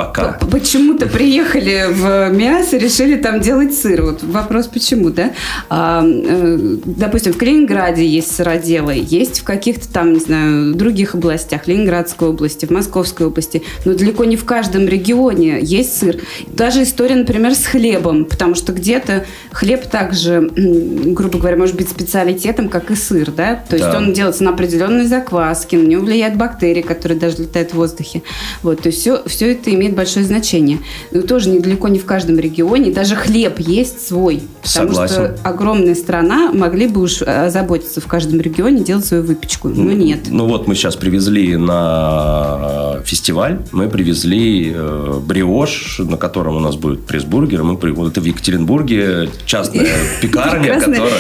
почему-то 0.52 1.08
приехали 1.08 1.86
в 1.90 2.30
мясо, 2.32 2.78
решили 2.78 3.16
там 3.16 3.40
делать 3.40 3.74
сыр. 3.74 4.02
Вот 4.02 4.24
вопрос 4.24 4.68
почему, 4.68 5.12
да? 5.12 5.32
А, 5.70 6.04
э, 6.06 6.78
допустим, 6.86 7.34
в 7.34 7.38
Калининграде 7.38 8.06
есть 8.06 8.36
сыроделы, 8.36 9.02
есть 9.08 9.40
в 9.40 9.44
каких-то 9.44 9.88
там, 9.88 10.14
не 10.14 10.20
знаю, 10.20 10.76
других 10.76 11.16
областях, 11.16 11.68
Ленинградской 11.68 12.30
области, 12.30 12.66
в 12.66 12.72
Московской 12.72 13.28
области, 13.28 13.64
но 13.86 13.94
далеко 13.94 14.26
не 14.26 14.36
в 14.36 14.44
каждом 14.44 14.88
регионе 14.88 15.60
есть 15.62 15.98
сыр. 15.98 16.18
Даже 16.48 16.84
история, 16.84 17.16
например, 17.16 17.56
с 17.56 17.66
хлебом, 17.66 18.26
потому 18.26 18.56
что 18.56 18.74
где-то 18.74 19.26
хлеб 19.52 19.88
также, 19.88 20.17
грубо 20.26 21.40
говоря, 21.40 21.58
может 21.58 21.76
быть 21.76 21.90
специалитетом, 21.90 22.70
как 22.70 22.92
и 22.92 22.96
сыр, 22.96 23.32
да? 23.32 23.56
То 23.56 23.76
есть 23.76 23.90
да. 23.90 23.98
он 23.98 24.14
делается 24.14 24.44
на 24.44 24.52
определенной 24.52 25.06
закваске, 25.06 25.78
на 25.78 25.88
него 25.88 26.04
влияют 26.04 26.36
бактерии, 26.36 26.82
которые 26.82 27.20
даже 27.20 27.38
летают 27.38 27.72
в 27.72 27.76
воздухе. 27.76 28.24
Вот, 28.64 28.82
то 28.82 28.90
есть 28.90 29.02
все, 29.02 29.22
все 29.26 29.52
это 29.52 29.74
имеет 29.74 29.96
большое 29.96 30.26
значение. 30.26 30.80
Но 31.12 31.22
тоже 31.22 31.50
недалеко 31.50 31.88
не 31.88 32.00
в 32.00 32.06
каждом 32.06 32.40
регионе, 32.40 32.92
даже 32.92 33.16
хлеб 33.16 33.60
есть 33.60 34.08
свой. 34.08 34.44
Потому 34.64 34.90
Согласен. 34.90 35.16
что 35.16 35.38
огромная 35.44 35.96
страна, 35.96 36.52
могли 36.52 36.88
бы 36.88 37.02
уж 37.02 37.22
озаботиться 37.22 38.02
в 38.02 38.08
каждом 38.08 38.42
регионе, 38.42 38.84
делать 38.84 39.06
свою 39.06 39.24
выпечку, 39.24 39.70
но 39.70 39.92
нет. 39.92 40.22
Ну 40.30 40.48
вот 40.48 40.68
мы 40.68 40.76
сейчас 40.76 40.96
привезли 40.96 41.56
на 41.56 43.02
фестиваль, 43.06 43.60
мы 43.72 43.90
привезли 43.90 44.74
э, 44.76 45.20
бриош, 45.26 46.00
на 46.00 46.18
котором 46.18 46.58
у 46.58 46.60
нас 46.60 46.76
будет 46.76 47.06
пресс-бургер, 47.06 47.64
мы, 47.64 47.76
вот 47.94 48.12
это 48.12 48.22
в 48.22 48.26
Екатеринбурге, 48.26 49.30
частная 49.46 49.88
пекарня, 50.22 50.80
которая... 50.80 51.12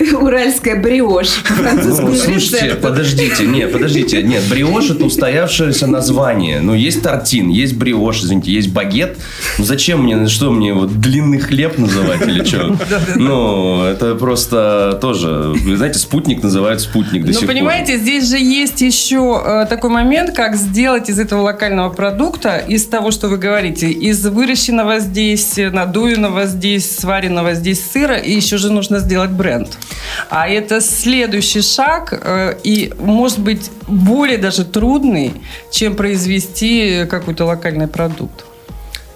Уральская 0.20 0.80
бриош. 0.80 1.28
Ну, 1.84 2.14
слушайте, 2.14 2.74
подождите, 2.80 3.46
нет, 3.46 3.72
подождите. 3.72 4.22
Нет, 4.22 4.42
бриош– 4.48 4.90
это 4.90 5.04
устоявшееся 5.04 5.86
название. 5.86 6.60
Ну, 6.60 6.74
есть 6.74 7.02
тортин, 7.02 7.48
есть 7.48 7.76
бриош, 7.76 8.22
извините, 8.22 8.52
есть 8.52 8.70
багет. 8.70 9.18
Ну, 9.58 9.64
зачем 9.64 10.04
мне, 10.04 10.26
что 10.28 10.50
мне, 10.50 10.72
вот 10.72 11.00
длинный 11.00 11.38
хлеб 11.38 11.78
называть 11.78 12.22
или 12.26 12.44
что? 12.44 12.76
Ну, 13.16 13.84
это 13.84 14.14
просто 14.14 14.98
тоже, 15.00 15.52
вы 15.54 15.76
знаете, 15.76 15.98
спутник 15.98 16.42
называют 16.42 16.80
спутник 16.80 17.24
до 17.24 17.32
сих 17.32 17.40
пор. 17.40 17.48
Ну, 17.48 17.54
понимаете, 17.54 17.98
здесь 17.98 18.28
же 18.28 18.38
есть 18.38 18.80
еще 18.80 19.42
э, 19.44 19.66
такой 19.68 19.90
момент, 19.90 20.34
как 20.34 20.56
сделать 20.56 21.08
из 21.08 21.18
этого 21.18 21.42
локального 21.42 21.90
продукта, 21.90 22.58
из 22.58 22.86
того, 22.86 23.10
что 23.10 23.28
вы 23.28 23.36
говорите, 23.36 23.90
из 23.90 24.24
выращенного 24.26 25.00
здесь, 25.00 25.56
надуянного 25.56 26.46
здесь, 26.46 26.90
сваренного 26.96 27.54
здесь 27.54 27.80
сыра, 27.92 28.16
и 28.16 28.32
еще 28.32 28.58
же 28.58 28.70
нужно 28.70 28.98
сделать 29.00 29.30
бренд. 29.30 29.78
А 30.28 30.48
это 30.48 30.80
следующий 30.80 31.62
шаг, 31.62 32.12
э, 32.12 32.58
и 32.64 32.92
может 32.98 33.38
быть 33.38 33.70
более 33.86 34.38
даже 34.38 34.64
трудный, 34.64 35.32
чем 35.70 35.96
произвести 35.96 37.06
какой-то 37.10 37.44
локальный 37.44 37.88
продукт. 37.88 38.44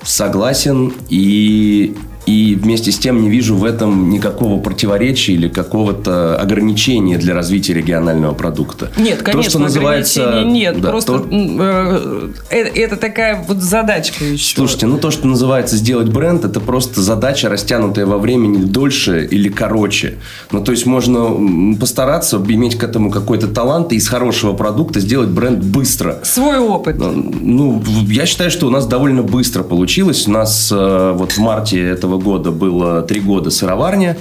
Согласен. 0.02 0.93
И 1.09 1.97
и 2.26 2.54
вместе 2.54 2.90
с 2.90 2.99
тем 2.99 3.21
не 3.21 3.28
вижу 3.28 3.54
в 3.57 3.64
этом 3.64 4.09
никакого 4.11 4.61
противоречия 4.61 5.35
или 5.35 5.49
какого-то 5.49 6.37
ограничения 6.40 7.19
для 7.19 7.35
развития 7.35 7.75
регионального 7.75 8.35
продукта. 8.35 8.90
Нет, 8.97 9.23
конечно, 9.23 9.43
то, 9.43 9.50
что 9.50 9.59
называется, 9.59 10.43
нет. 10.45 10.81
Да, 10.81 10.90
просто 10.90 11.19
то... 11.19 11.28
э, 11.31 12.31
э, 12.50 12.57
это 12.57 12.97
такая 12.97 13.45
вот 13.47 13.59
задачка 13.59 14.25
еще. 14.25 14.57
Слушайте, 14.57 14.87
ну 14.87 14.99
то, 14.99 15.11
что 15.11 15.26
называется 15.26 15.76
сделать 15.76 16.09
бренд, 16.09 16.45
это 16.45 16.61
просто 16.61 17.02
задача, 17.02 17.49
растянутая 17.49 18.07
во 18.07 18.19
времени 18.19 18.64
дольше 18.64 19.26
или 19.31 19.49
короче. 19.49 20.14
Ну 20.50 20.62
то 20.64 20.73
есть 20.73 20.87
можно 20.87 21.76
постараться 21.78 22.43
иметь 22.49 22.76
к 22.76 22.85
этому 22.85 23.11
какой-то 23.11 23.49
талант 23.49 23.93
и 23.93 23.97
из 23.97 24.09
хорошего 24.09 24.54
продукта 24.54 25.00
сделать 25.00 25.28
бренд 25.28 25.62
быстро. 25.62 26.21
Свой 26.23 26.59
опыт. 26.59 26.99
Ну, 26.99 27.12
ну 27.40 27.83
я 28.09 28.26
считаю, 28.26 28.50
что 28.50 28.66
у 28.66 28.71
нас 28.71 28.87
довольно 28.87 29.23
быстро 29.23 29.62
получилось. 29.62 30.26
У 30.26 30.31
нас 30.31 30.71
э, 30.73 31.12
вот 31.14 31.33
в 31.33 31.38
марте 31.38 31.81
этого 31.81 32.13
года 32.18 32.50
было 32.50 33.02
три 33.02 33.21
года 33.21 33.50
сыроварня. 33.50 34.16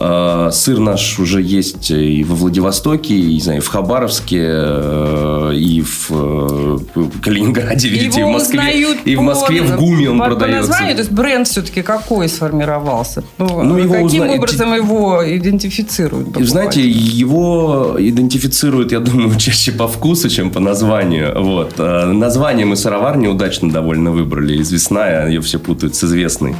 Э, 0.00 0.50
сыр 0.52 0.78
наш 0.78 1.18
уже 1.18 1.42
есть 1.42 1.90
и 1.90 2.22
во 2.22 2.36
Владивостоке, 2.36 3.14
и, 3.14 3.34
не 3.34 3.40
знаю, 3.40 3.62
в 3.62 3.66
Хабаровске, 3.66 4.38
э, 4.40 5.52
и 5.56 5.80
в 5.82 6.10
э, 6.10 6.78
Калининграде, 7.20 7.88
видите, 7.88 8.20
и 8.20 8.22
в 8.22 8.28
Москве. 8.28 8.94
И 9.04 9.16
в 9.16 9.22
Москве 9.22 9.62
в 9.62 9.76
ГУМе 9.76 10.10
он 10.10 10.18
по, 10.18 10.26
продается. 10.26 10.68
По 10.68 10.68
названию, 10.68 10.94
то 10.94 11.00
есть 11.00 11.10
бренд 11.10 11.48
все-таки 11.48 11.82
какой 11.82 12.28
сформировался? 12.28 13.24
Ну, 13.38 13.64
ну 13.64 13.76
его 13.76 13.94
каким 13.94 14.22
узна... 14.22 14.34
образом 14.34 14.74
его 14.74 15.22
идентифицируют? 15.24 16.26
Покупатель? 16.26 16.48
Знаете, 16.48 16.88
его 16.88 17.96
идентифицируют, 17.98 18.92
я 18.92 19.00
думаю, 19.00 19.34
чаще 19.38 19.72
по 19.72 19.88
вкусу, 19.88 20.28
чем 20.28 20.50
по 20.50 20.60
названию. 20.60 21.32
Вот. 21.42 21.78
Название 21.78 22.66
мы 22.66 22.76
сыроварни 22.76 23.26
удачно 23.26 23.70
довольно 23.70 24.12
выбрали. 24.12 24.62
Известная, 24.62 25.28
ее 25.28 25.40
все 25.40 25.58
путают 25.58 25.96
с 25.96 26.04
известной. 26.04 26.54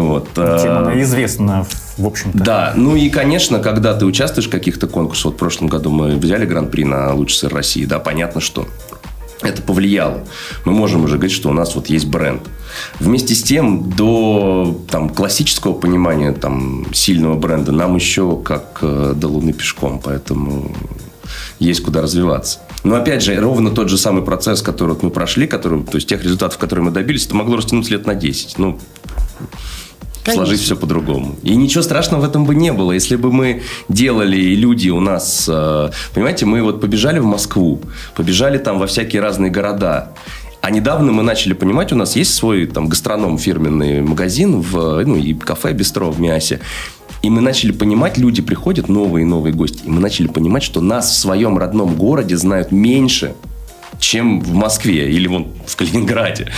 Вот. 0.00 0.28
Тема 0.34 0.92
известна, 1.00 1.66
в 1.96 2.06
общем-то. 2.06 2.38
Да, 2.38 2.72
ну 2.76 2.96
и, 2.96 3.08
конечно, 3.08 3.60
когда 3.60 3.94
ты 3.94 4.04
участвуешь 4.04 4.48
в 4.48 4.50
каких-то 4.50 4.86
конкурсах, 4.86 5.26
вот 5.26 5.34
в 5.34 5.38
прошлом 5.38 5.68
году 5.68 5.90
мы 5.90 6.16
взяли 6.16 6.46
гран-при 6.46 6.84
на 6.84 7.14
лучший 7.14 7.36
сыр 7.36 7.54
России, 7.54 7.84
да, 7.84 7.98
понятно, 7.98 8.40
что 8.40 8.66
это 9.42 9.62
повлияло. 9.62 10.24
Мы 10.64 10.72
можем 10.72 11.04
уже 11.04 11.16
говорить, 11.16 11.34
что 11.34 11.50
у 11.50 11.52
нас 11.52 11.74
вот 11.74 11.88
есть 11.88 12.06
бренд. 12.06 12.42
Вместе 12.98 13.34
с 13.34 13.42
тем, 13.42 13.90
до 13.90 14.80
там, 14.90 15.08
классического 15.08 15.74
понимания 15.74 16.32
там, 16.32 16.86
сильного 16.92 17.34
бренда 17.34 17.72
нам 17.72 17.94
еще 17.94 18.36
как 18.36 18.78
э, 18.82 19.12
до 19.14 19.28
луны 19.28 19.52
пешком, 19.52 20.00
поэтому 20.02 20.74
есть 21.58 21.82
куда 21.82 22.02
развиваться. 22.02 22.60
Но 22.82 22.96
опять 22.96 23.22
же, 23.22 23.38
ровно 23.40 23.70
тот 23.70 23.88
же 23.88 23.98
самый 23.98 24.22
процесс, 24.22 24.62
который 24.62 24.90
вот 24.90 25.02
мы 25.02 25.10
прошли, 25.10 25.46
который, 25.46 25.82
то 25.82 25.96
есть 25.96 26.08
тех 26.08 26.22
результатов, 26.22 26.58
которые 26.58 26.84
мы 26.84 26.90
добились, 26.90 27.26
это 27.26 27.34
могло 27.34 27.56
растянуться 27.56 27.92
лет 27.92 28.06
на 28.06 28.14
10. 28.14 28.58
Ну, 28.58 28.78
Конечно. 30.24 30.46
сложить 30.46 30.62
все 30.62 30.74
по-другому. 30.74 31.36
И 31.42 31.54
ничего 31.54 31.82
страшного 31.82 32.22
в 32.22 32.24
этом 32.24 32.46
бы 32.46 32.54
не 32.54 32.72
было, 32.72 32.92
если 32.92 33.16
бы 33.16 33.30
мы 33.30 33.62
делали, 33.90 34.54
люди 34.54 34.88
у 34.88 35.00
нас... 35.00 35.46
Э, 35.52 35.90
понимаете, 36.14 36.46
мы 36.46 36.62
вот 36.62 36.80
побежали 36.80 37.18
в 37.18 37.26
Москву, 37.26 37.82
побежали 38.16 38.56
там 38.56 38.78
во 38.78 38.86
всякие 38.86 39.20
разные 39.20 39.50
города. 39.50 40.12
А 40.62 40.70
недавно 40.70 41.12
мы 41.12 41.22
начали 41.22 41.52
понимать, 41.52 41.92
у 41.92 41.96
нас 41.96 42.16
есть 42.16 42.32
свой 42.32 42.64
там 42.64 42.88
гастроном 42.88 43.36
фирменный 43.36 44.00
магазин 44.00 44.62
в, 44.62 45.04
ну, 45.04 45.16
и 45.16 45.34
кафе 45.34 45.74
Бистро 45.74 46.10
в 46.10 46.18
Миасе. 46.18 46.60
И 47.20 47.28
мы 47.28 47.42
начали 47.42 47.72
понимать, 47.72 48.16
люди 48.16 48.40
приходят, 48.40 48.88
новые 48.88 49.24
и 49.24 49.28
новые 49.28 49.52
гости, 49.52 49.82
и 49.84 49.90
мы 49.90 50.00
начали 50.00 50.26
понимать, 50.26 50.62
что 50.62 50.80
нас 50.80 51.10
в 51.10 51.18
своем 51.18 51.58
родном 51.58 51.96
городе 51.96 52.38
знают 52.38 52.72
меньше, 52.72 53.34
чем 53.98 54.40
в 54.40 54.54
Москве 54.54 55.10
или 55.10 55.26
вон 55.26 55.48
в 55.66 55.76
Калининграде. 55.76 56.48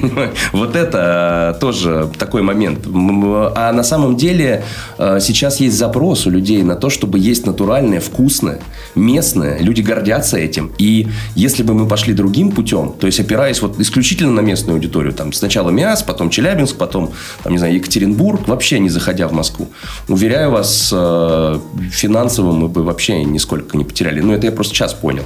вот 0.52 0.76
это 0.76 1.56
тоже 1.60 2.10
такой 2.18 2.42
момент. 2.42 2.86
А 2.86 3.72
на 3.72 3.82
самом 3.82 4.16
деле 4.16 4.64
э, 4.98 5.18
сейчас 5.20 5.60
есть 5.60 5.76
запрос 5.76 6.26
у 6.26 6.30
людей 6.30 6.62
на 6.62 6.76
то, 6.76 6.90
чтобы 6.90 7.18
есть 7.18 7.46
натуральное, 7.46 8.00
вкусное, 8.00 8.60
местное. 8.94 9.58
Люди 9.58 9.82
гордятся 9.82 10.36
этим. 10.36 10.72
И 10.78 11.08
если 11.34 11.62
бы 11.62 11.74
мы 11.74 11.88
пошли 11.88 12.14
другим 12.14 12.52
путем, 12.52 12.92
то 12.98 13.06
есть 13.06 13.20
опираясь 13.20 13.62
вот 13.62 13.80
исключительно 13.80 14.32
на 14.32 14.40
местную 14.40 14.74
аудиторию, 14.74 15.12
там 15.12 15.32
сначала 15.32 15.70
Миас, 15.70 16.02
потом 16.02 16.30
Челябинск, 16.30 16.76
потом, 16.76 17.12
там, 17.42 17.52
не 17.52 17.58
знаю, 17.58 17.74
Екатеринбург, 17.74 18.48
вообще 18.48 18.78
не 18.78 18.88
заходя 18.88 19.28
в 19.28 19.32
Москву, 19.32 19.68
уверяю 20.08 20.50
вас, 20.50 20.90
э, 20.92 21.58
финансово 21.90 22.52
мы 22.52 22.68
бы 22.68 22.82
вообще 22.82 23.24
нисколько 23.24 23.76
не 23.76 23.84
потеряли. 23.84 24.20
Ну, 24.20 24.32
это 24.32 24.46
я 24.46 24.52
просто 24.52 24.74
сейчас 24.74 24.94
понял. 24.94 25.24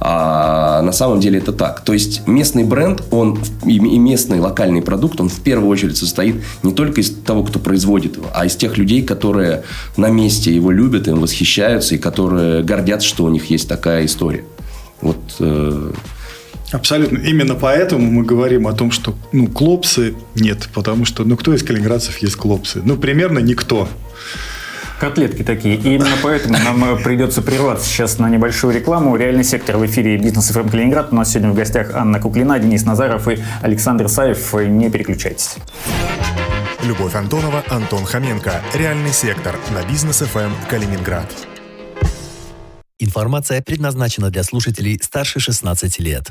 А 0.00 0.82
на 0.82 0.92
самом 0.92 1.07
самом 1.10 1.20
деле 1.20 1.38
это 1.38 1.52
так. 1.52 1.82
То 1.84 1.92
есть 1.92 2.26
местный 2.26 2.64
бренд, 2.64 3.02
он 3.10 3.38
и 3.64 3.78
местный 3.78 4.40
локальный 4.40 4.82
продукт, 4.82 5.20
он 5.20 5.28
в 5.28 5.40
первую 5.40 5.68
очередь 5.68 5.96
состоит 5.96 6.36
не 6.62 6.72
только 6.72 7.00
из 7.00 7.10
того, 7.10 7.42
кто 7.44 7.58
производит 7.58 8.16
его, 8.16 8.26
а 8.34 8.46
из 8.46 8.56
тех 8.56 8.78
людей, 8.78 9.02
которые 9.02 9.64
на 9.96 10.08
месте 10.08 10.54
его 10.54 10.70
любят, 10.70 11.08
им 11.08 11.20
восхищаются 11.20 11.94
и 11.94 11.98
которые 11.98 12.62
гордятся, 12.62 13.08
что 13.08 13.24
у 13.24 13.28
них 13.28 13.50
есть 13.50 13.68
такая 13.68 14.04
история. 14.06 14.44
Вот 15.00 15.18
э... 15.40 15.92
Абсолютно. 16.70 17.18
Именно 17.18 17.54
поэтому 17.54 18.10
мы 18.10 18.24
говорим 18.24 18.66
о 18.66 18.72
том, 18.74 18.90
что 18.90 19.14
ну, 19.32 19.46
клопсы 19.46 20.14
нет. 20.34 20.68
Потому 20.74 21.06
что 21.06 21.24
ну, 21.24 21.36
кто 21.36 21.54
из 21.54 21.62
калининградцев 21.62 22.18
есть 22.18 22.36
клопсы? 22.36 22.82
Ну, 22.84 22.96
примерно 22.98 23.38
никто 23.38 23.88
котлетки 24.98 25.42
такие. 25.42 25.76
И 25.76 25.94
именно 25.94 26.16
поэтому 26.22 26.58
нам 26.58 26.84
э, 26.84 27.02
придется 27.02 27.42
прерваться 27.42 27.86
сейчас 27.86 28.18
на 28.18 28.28
небольшую 28.28 28.74
рекламу. 28.74 29.16
Реальный 29.16 29.44
сектор 29.44 29.76
в 29.76 29.86
эфире 29.86 30.16
«Бизнес 30.18 30.50
ФМ 30.50 30.68
Калининград». 30.68 31.08
У 31.12 31.14
нас 31.14 31.30
сегодня 31.30 31.50
в 31.50 31.54
гостях 31.54 31.94
Анна 31.94 32.20
Куклина, 32.20 32.58
Денис 32.58 32.84
Назаров 32.84 33.28
и 33.28 33.38
Александр 33.62 34.08
Саев. 34.08 34.52
Не 34.54 34.90
переключайтесь. 34.90 35.56
Любовь 36.82 37.14
Антонова, 37.14 37.64
Антон 37.68 38.04
Хоменко. 38.04 38.60
Реальный 38.74 39.12
сектор 39.12 39.56
на 39.72 39.88
Бизнес 39.90 40.18
ФМ 40.18 40.50
Калининград. 40.68 41.26
Информация 42.98 43.62
предназначена 43.62 44.30
для 44.30 44.42
слушателей 44.42 44.98
старше 45.00 45.38
16 45.38 46.00
лет. 46.00 46.30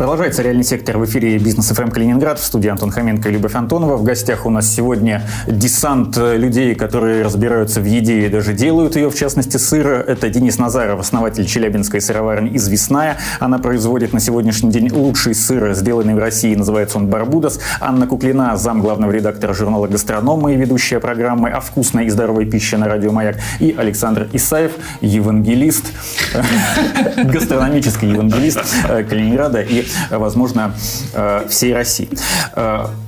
Продолжается 0.00 0.40
реальный 0.40 0.64
сектор 0.64 0.96
в 0.96 1.04
эфире 1.04 1.36
Бизнес 1.36 1.68
ФМ 1.68 1.90
Калининград. 1.90 2.38
В 2.38 2.42
студии 2.42 2.70
Антон 2.70 2.90
Хоменко 2.90 3.28
и 3.28 3.32
Любовь 3.32 3.54
Антонова. 3.54 3.98
В 3.98 4.02
гостях 4.02 4.46
у 4.46 4.50
нас 4.50 4.66
сегодня 4.66 5.28
десант 5.46 6.16
людей, 6.16 6.74
которые 6.74 7.22
разбираются 7.22 7.82
в 7.82 7.84
еде 7.84 8.24
и 8.24 8.30
даже 8.30 8.54
делают 8.54 8.96
ее, 8.96 9.10
в 9.10 9.14
частности 9.14 9.58
сыр. 9.58 9.88
Это 9.88 10.30
Денис 10.30 10.56
Назаров, 10.56 11.00
основатель 11.00 11.44
Челябинской 11.44 12.00
сыроварни 12.00 12.56
«Известная». 12.56 13.18
Она 13.40 13.58
производит 13.58 14.14
на 14.14 14.20
сегодняшний 14.20 14.70
день 14.70 14.90
лучший 14.90 15.34
сыр, 15.34 15.74
сделанный 15.74 16.14
в 16.14 16.18
России. 16.18 16.54
Называется 16.54 16.96
он 16.96 17.08
«Барбудос». 17.08 17.60
Анна 17.78 18.06
Куклина, 18.06 18.56
зам 18.56 18.80
главного 18.80 19.10
редактора 19.10 19.52
журнала 19.52 19.86
«Гастронома» 19.86 20.50
и 20.50 20.56
ведущая 20.56 21.00
программы 21.00 21.50
о 21.50 21.60
вкусной 21.60 22.06
и 22.06 22.08
здоровой 22.08 22.46
пище 22.46 22.78
на 22.78 22.88
радио 22.88 23.12
«Маяк». 23.12 23.36
И 23.58 23.74
Александр 23.76 24.30
Исаев, 24.32 24.72
евангелист, 25.02 25.84
гастрономический 27.22 28.08
евангелист 28.08 28.60
Калининграда 29.06 29.60
и 29.60 29.89
возможно, 30.10 30.74
э, 31.14 31.46
всей 31.48 31.74
России. 31.74 32.08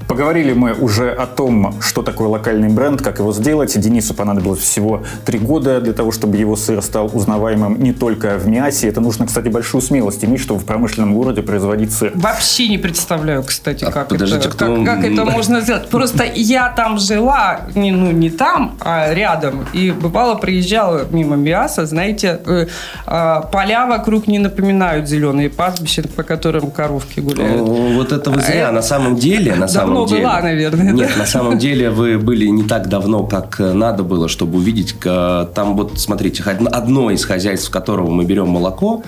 Поговорили 0.09 0.53
мы 0.53 0.73
уже 0.73 1.11
о 1.11 1.27
том, 1.27 1.75
что 1.81 2.03
такое 2.03 2.29
локальный 2.29 2.69
бренд, 2.69 3.03
как 3.03 3.19
его 3.19 3.33
сделать. 3.33 3.79
Денису 3.79 4.15
понадобилось 4.15 4.61
всего 4.61 5.05
три 5.25 5.39
года 5.39 5.81
для 5.81 5.93
того, 5.93 6.13
чтобы 6.13 6.37
его 6.37 6.57
сыр 6.57 6.83
стал 6.83 7.11
узнаваемым 7.13 7.83
не 7.83 7.93
только 7.93 8.39
в 8.39 8.47
Миасе. 8.47 8.89
Это 8.89 9.01
нужно, 9.01 9.27
кстати, 9.27 9.49
большую 9.49 9.81
смелость 9.81 10.25
иметь, 10.25 10.41
чтобы 10.41 10.61
в 10.61 10.65
промышленном 10.65 11.15
городе 11.15 11.43
производить 11.43 11.93
сыр. 11.93 12.13
Вообще 12.15 12.69
не 12.69 12.79
представляю, 12.79 13.43
кстати, 13.43 13.85
а 13.85 13.91
как, 13.91 14.09
подождите, 14.09 14.49
это, 14.49 14.51
кто... 14.51 14.77
как, 14.77 14.85
как 14.85 15.05
это 15.05 15.25
можно 15.25 15.61
сделать. 15.63 15.89
Просто 15.89 16.25
я 16.25 16.69
там 16.71 16.99
жила, 16.99 17.63
не, 17.75 17.93
ну 17.93 18.11
не 18.11 18.31
там, 18.31 18.77
а 18.81 19.13
рядом. 19.13 19.67
И 19.73 19.91
бывало 19.91 20.35
приезжала 20.35 21.07
мимо 21.11 21.37
Миаса, 21.37 21.87
знаете, 21.87 22.41
э, 22.47 22.67
э, 23.07 23.41
поля 23.53 23.87
вокруг 23.87 24.27
не 24.27 24.39
напоминают 24.39 25.09
зеленые 25.09 25.51
пастбища, 25.51 26.03
по 26.17 26.23
которым 26.23 26.71
коровки 26.71 27.21
гуляют. 27.21 27.61
Вот 27.61 28.13
это 28.13 28.31
вы 28.31 28.41
зря. 28.41 28.69
Э, 28.69 28.73
на 28.73 28.83
самом 28.83 29.17
деле, 29.17 29.55
на 29.55 29.69
самом 29.69 30.02
давно 30.03 30.17
деле... 30.17 30.29
была, 30.29 30.41
наверное. 30.41 30.93
Нет, 30.93 31.17
на 31.17 31.27
самом 31.27 31.59
деле 31.59 31.91
вы 31.91 32.19
были 32.19 32.47
не 32.47 32.65
так 32.65 32.89
давно, 32.89 33.25
как 33.25 33.61
э, 33.61 33.73
надо 33.73 34.03
было, 34.03 34.29
чтобы 34.29 34.59
увидеть. 34.59 34.95
Там 35.01 35.77
вот, 35.77 35.99
смотрите, 35.99 36.43
одно 36.43 37.11
из 37.11 37.25
хозяйств, 37.25 37.71
которого 37.71 38.11
мы 38.11 38.25
берем 38.25 38.49
молоко, 38.49 39.03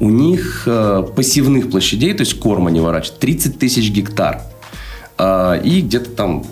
у 0.00 0.10
них 0.10 0.64
э, 0.66 1.04
пассивных 1.14 1.70
площадей, 1.70 2.14
то 2.14 2.22
есть 2.22 2.38
корма 2.38 2.70
не 2.70 2.80
ворачивают, 2.80 3.20
30 3.20 3.58
тысяч 3.58 3.90
гектар. 3.90 4.42
А, 5.16 5.54
и 5.54 5.80
где-то 5.80 6.10
там 6.10 6.44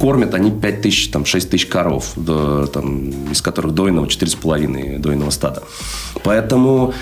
кормят 0.00 0.34
они 0.34 0.50
5 0.50 0.82
тысяч, 0.82 1.08
там, 1.08 1.24
6 1.24 1.50
тысяч 1.50 1.66
коров, 1.66 2.12
до, 2.16 2.66
там, 2.66 3.30
из 3.30 3.42
которых 3.42 3.74
дойного 3.74 4.06
4,5 4.06 4.98
дойного 4.98 5.30
стада. 5.30 5.62
Поэтому 6.22 6.94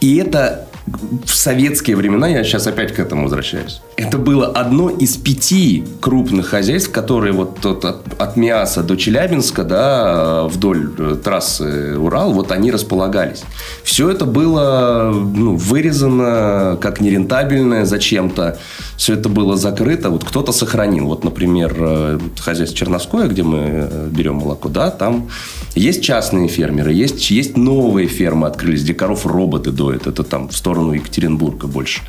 и 0.00 0.16
это 0.16 0.66
в 0.86 1.34
советские 1.34 1.96
времена, 1.96 2.28
я 2.28 2.44
сейчас 2.44 2.66
опять 2.66 2.92
к 2.92 2.98
этому 2.98 3.24
возвращаюсь, 3.24 3.80
это 3.96 4.18
было 4.18 4.46
одно 4.46 4.90
из 4.90 5.16
пяти 5.16 5.84
крупных 6.00 6.46
хозяйств, 6.48 6.90
которые 6.90 7.32
вот 7.32 7.64
от, 7.64 7.84
от 7.84 8.36
Миаса 8.36 8.82
до 8.82 8.96
Челябинска, 8.96 9.64
да, 9.64 10.44
вдоль 10.44 10.90
э, 10.98 11.16
трассы 11.22 11.96
Урал, 11.98 12.32
вот 12.32 12.50
они 12.50 12.70
располагались. 12.70 13.42
Все 13.84 14.10
это 14.10 14.24
было 14.24 15.12
ну, 15.12 15.56
вырезано 15.56 16.78
как 16.80 17.00
нерентабельное 17.00 17.84
зачем-то. 17.84 18.58
Все 18.96 19.14
это 19.14 19.28
было 19.28 19.56
закрыто. 19.56 20.10
Вот 20.10 20.24
кто-то 20.24 20.52
сохранил. 20.52 21.06
Вот, 21.06 21.24
например, 21.24 21.74
э, 21.78 22.18
хозяйство 22.38 22.78
Черновское, 22.78 23.28
где 23.28 23.42
мы 23.42 23.58
э, 23.58 24.08
берем 24.10 24.36
молоко, 24.36 24.68
да, 24.68 24.90
там 24.90 25.28
есть 25.74 26.02
частные 26.02 26.48
фермеры, 26.48 26.92
есть, 26.92 27.30
есть 27.30 27.56
новые 27.56 28.06
фермы 28.06 28.46
открылись, 28.46 28.82
где 28.82 28.94
коров 28.94 29.26
роботы 29.26 29.70
доят. 29.70 30.06
Это 30.06 30.22
там 30.22 30.48
в 30.48 30.56
сторону 30.72 30.94
Екатеринбурга 30.94 31.66
больше. 31.66 32.00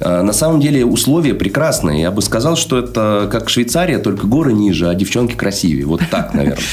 А, 0.00 0.22
на 0.22 0.32
самом 0.32 0.60
деле 0.60 0.84
условия 0.84 1.34
прекрасные. 1.34 2.02
Я 2.02 2.10
бы 2.10 2.22
сказал, 2.22 2.56
что 2.56 2.78
это 2.78 3.28
как 3.30 3.48
Швейцария, 3.48 3.98
только 3.98 4.26
горы 4.26 4.52
ниже, 4.52 4.88
а 4.88 4.94
девчонки 4.94 5.34
красивее. 5.34 5.86
Вот 5.86 6.00
так, 6.10 6.34
наверное. 6.34 6.64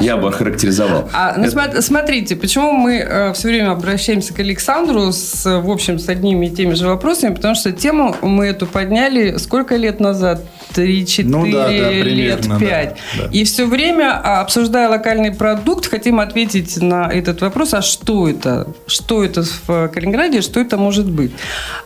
Я 0.00 0.16
бы 0.16 0.28
охарактеризовал. 0.28 1.08
А, 1.12 1.36
ну, 1.36 1.48
смотрите, 1.80 2.36
почему 2.36 2.72
мы 2.72 2.96
э, 2.96 3.32
все 3.34 3.48
время 3.48 3.72
обращаемся 3.72 4.34
к 4.34 4.40
Александру 4.40 5.12
с, 5.12 5.44
в 5.44 5.70
общем, 5.70 5.98
с 5.98 6.08
одними 6.08 6.46
и 6.46 6.50
теми 6.50 6.74
же 6.74 6.86
вопросами, 6.86 7.34
потому 7.34 7.54
что 7.54 7.72
тему 7.72 8.16
мы 8.22 8.46
эту 8.46 8.66
подняли 8.66 9.36
сколько 9.36 9.76
лет 9.76 10.00
назад? 10.00 10.42
3-4 10.74 11.24
ну, 11.24 11.50
да, 11.50 11.66
да, 11.66 11.90
лет, 11.90 12.42
5. 12.42 12.58
Да, 12.58 13.22
да. 13.22 13.28
И 13.32 13.44
все 13.44 13.66
время, 13.66 14.20
а, 14.22 14.40
обсуждая 14.40 14.88
локальный 14.88 15.32
продукт, 15.32 15.86
хотим 15.86 16.20
ответить 16.20 16.80
на 16.80 17.08
этот 17.10 17.40
вопрос, 17.40 17.74
а 17.74 17.82
что 17.82 18.28
это? 18.28 18.68
Что 18.86 19.24
это 19.24 19.42
в 19.42 19.88
Калининграде, 19.88 20.42
что 20.42 20.60
это 20.60 20.76
может 20.76 21.10
быть? 21.10 21.32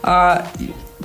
А, 0.03 0.47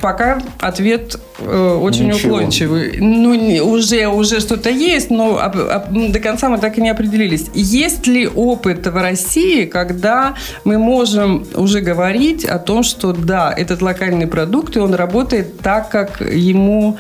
Пока 0.02 0.40
ответ 0.60 1.20
э, 1.40 1.80
очень 1.82 2.08
Ничего. 2.08 2.36
уклончивый. 2.36 2.98
Ну, 3.00 3.32
уже, 3.66 4.08
уже 4.08 4.40
что-то 4.40 4.70
есть, 4.70 5.10
но 5.10 5.40
об, 5.40 5.58
об, 5.58 6.12
до 6.12 6.20
конца 6.20 6.50
мы 6.50 6.58
так 6.58 6.78
и 6.78 6.82
не 6.82 6.90
определились. 6.90 7.48
Есть 7.54 8.08
ли 8.08 8.28
опыт 8.28 8.86
в 8.88 8.96
России, 8.96 9.66
когда 9.66 10.36
мы 10.64 10.78
можем 10.78 11.46
уже 11.56 11.82
говорить 11.82 12.46
о 12.46 12.60
том, 12.60 12.84
что 12.84 13.14
да, 13.14 13.54
этот 13.56 13.82
локальный 13.82 14.28
продукт, 14.28 14.76
и 14.76 14.80
он 14.80 14.94
работает 14.94 15.60
так, 15.60 15.90
как 15.90 16.22
ему 16.22 16.98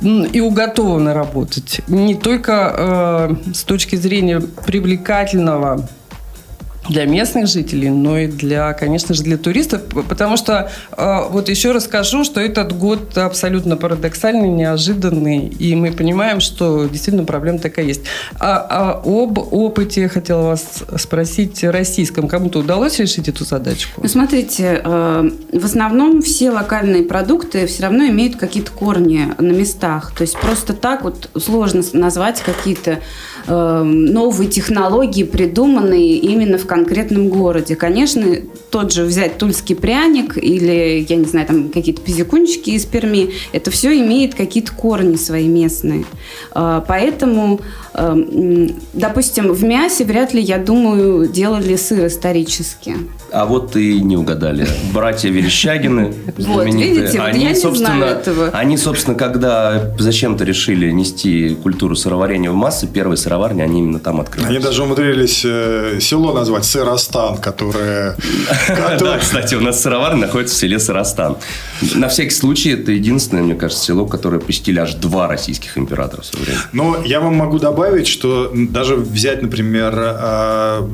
и 0.00 0.40
уготовано 0.40 1.14
работать. 1.14 1.80
Не 1.86 2.14
только 2.14 3.36
э, 3.46 3.52
с 3.54 3.62
точки 3.62 3.96
зрения 3.96 4.40
привлекательного 4.40 5.88
для 6.88 7.06
местных 7.06 7.46
жителей, 7.46 7.90
но 7.90 8.18
и 8.18 8.26
для, 8.26 8.72
конечно 8.72 9.14
же, 9.14 9.22
для 9.22 9.38
туристов, 9.38 9.82
потому 10.08 10.36
что 10.36 10.70
э, 10.96 11.20
вот 11.30 11.48
еще 11.48 11.70
расскажу, 11.72 12.24
что 12.24 12.40
этот 12.40 12.76
год 12.76 13.16
абсолютно 13.16 13.76
парадоксальный, 13.76 14.48
неожиданный, 14.48 15.46
и 15.46 15.76
мы 15.76 15.92
понимаем, 15.92 16.40
что 16.40 16.86
действительно 16.86 17.24
проблема 17.24 17.58
такая 17.60 17.86
есть. 17.86 18.02
А, 18.38 18.66
а 18.68 19.02
об 19.04 19.38
опыте 19.38 20.08
хотела 20.08 20.48
вас 20.48 20.82
спросить 20.98 21.62
российском. 21.62 22.26
Кому-то 22.26 22.60
удалось 22.60 22.98
решить 22.98 23.28
эту 23.28 23.44
задачку? 23.44 24.00
Ну, 24.02 24.08
смотрите, 24.08 24.80
э, 24.84 25.30
в 25.52 25.64
основном 25.64 26.20
все 26.22 26.50
локальные 26.50 27.04
продукты 27.04 27.66
все 27.66 27.84
равно 27.84 28.06
имеют 28.06 28.36
какие-то 28.36 28.72
корни 28.72 29.28
на 29.38 29.52
местах. 29.52 30.12
То 30.16 30.22
есть 30.22 30.36
просто 30.38 30.72
так 30.72 31.02
вот 31.02 31.30
сложно 31.38 31.82
назвать 31.92 32.40
какие-то 32.40 32.98
новые 33.46 34.48
технологии, 34.48 35.24
придуманные 35.24 36.16
именно 36.16 36.58
в 36.58 36.66
конкретном 36.66 37.28
городе. 37.28 37.76
Конечно, 37.76 38.36
тот 38.72 38.90
же 38.90 39.04
взять 39.04 39.36
тульский 39.36 39.76
пряник 39.76 40.38
или, 40.38 41.06
я 41.06 41.16
не 41.16 41.26
знаю, 41.26 41.46
там 41.46 41.68
какие-то 41.68 42.00
пизикунчики 42.00 42.70
из 42.70 42.86
Перми, 42.86 43.34
это 43.52 43.70
все 43.70 43.92
имеет 44.00 44.34
какие-то 44.34 44.72
корни 44.72 45.16
свои 45.16 45.46
местные. 45.46 46.06
А, 46.52 46.82
поэтому, 46.88 47.60
эм, 47.92 48.74
допустим, 48.94 49.52
в 49.52 49.62
мясе 49.62 50.04
вряд 50.04 50.32
ли, 50.32 50.40
я 50.40 50.56
думаю, 50.56 51.28
делали 51.28 51.76
сыр 51.76 52.06
исторически. 52.06 52.96
А 53.30 53.44
вот 53.46 53.76
и 53.76 54.00
не 54.00 54.16
угадали. 54.16 54.66
Братья 54.92 55.28
Верещагины, 55.30 56.14
вот, 56.38 56.64
видите, 56.66 57.18
вот 57.18 57.28
они, 57.28 57.44
я 57.44 57.54
собственно, 57.54 57.92
не 57.92 57.98
знаю 57.98 58.16
этого. 58.16 58.48
Они, 58.52 58.76
собственно, 58.76 59.16
когда 59.16 59.92
зачем-то 59.98 60.44
решили 60.44 60.90
нести 60.90 61.56
культуру 61.62 61.94
сыроварения 61.94 62.50
в 62.50 62.54
массы, 62.54 62.86
первые 62.86 63.16
сыроварни, 63.16 63.60
они 63.60 63.80
именно 63.80 63.98
там 63.98 64.20
открылись. 64.20 64.48
Они 64.48 64.58
даже 64.58 64.82
умудрились 64.82 65.42
э, 65.44 65.98
село 66.00 66.32
назвать 66.32 66.64
Сыростан, 66.64 67.36
которое... 67.36 68.16
Да, 69.00 69.18
кстати, 69.18 69.54
у 69.54 69.60
нас 69.60 69.82
сыроварня 69.82 70.22
находится 70.22 70.54
в 70.54 70.58
селе 70.58 70.78
Сыростан. 70.78 71.36
На 71.94 72.08
всякий 72.08 72.30
случай, 72.30 72.70
это 72.70 72.92
единственное, 72.92 73.42
мне 73.42 73.54
кажется, 73.54 73.84
село, 73.84 74.06
которое 74.06 74.40
посетили 74.40 74.78
аж 74.78 74.94
два 74.94 75.28
российских 75.28 75.76
императора 75.78 76.22
в 76.22 76.26
свое 76.26 76.44
время. 76.44 76.60
Но 76.72 77.02
я 77.04 77.20
вам 77.20 77.34
могу 77.34 77.58
добавить, 77.58 78.06
что 78.06 78.52
даже 78.54 78.96
взять, 78.96 79.42
например, 79.42 79.94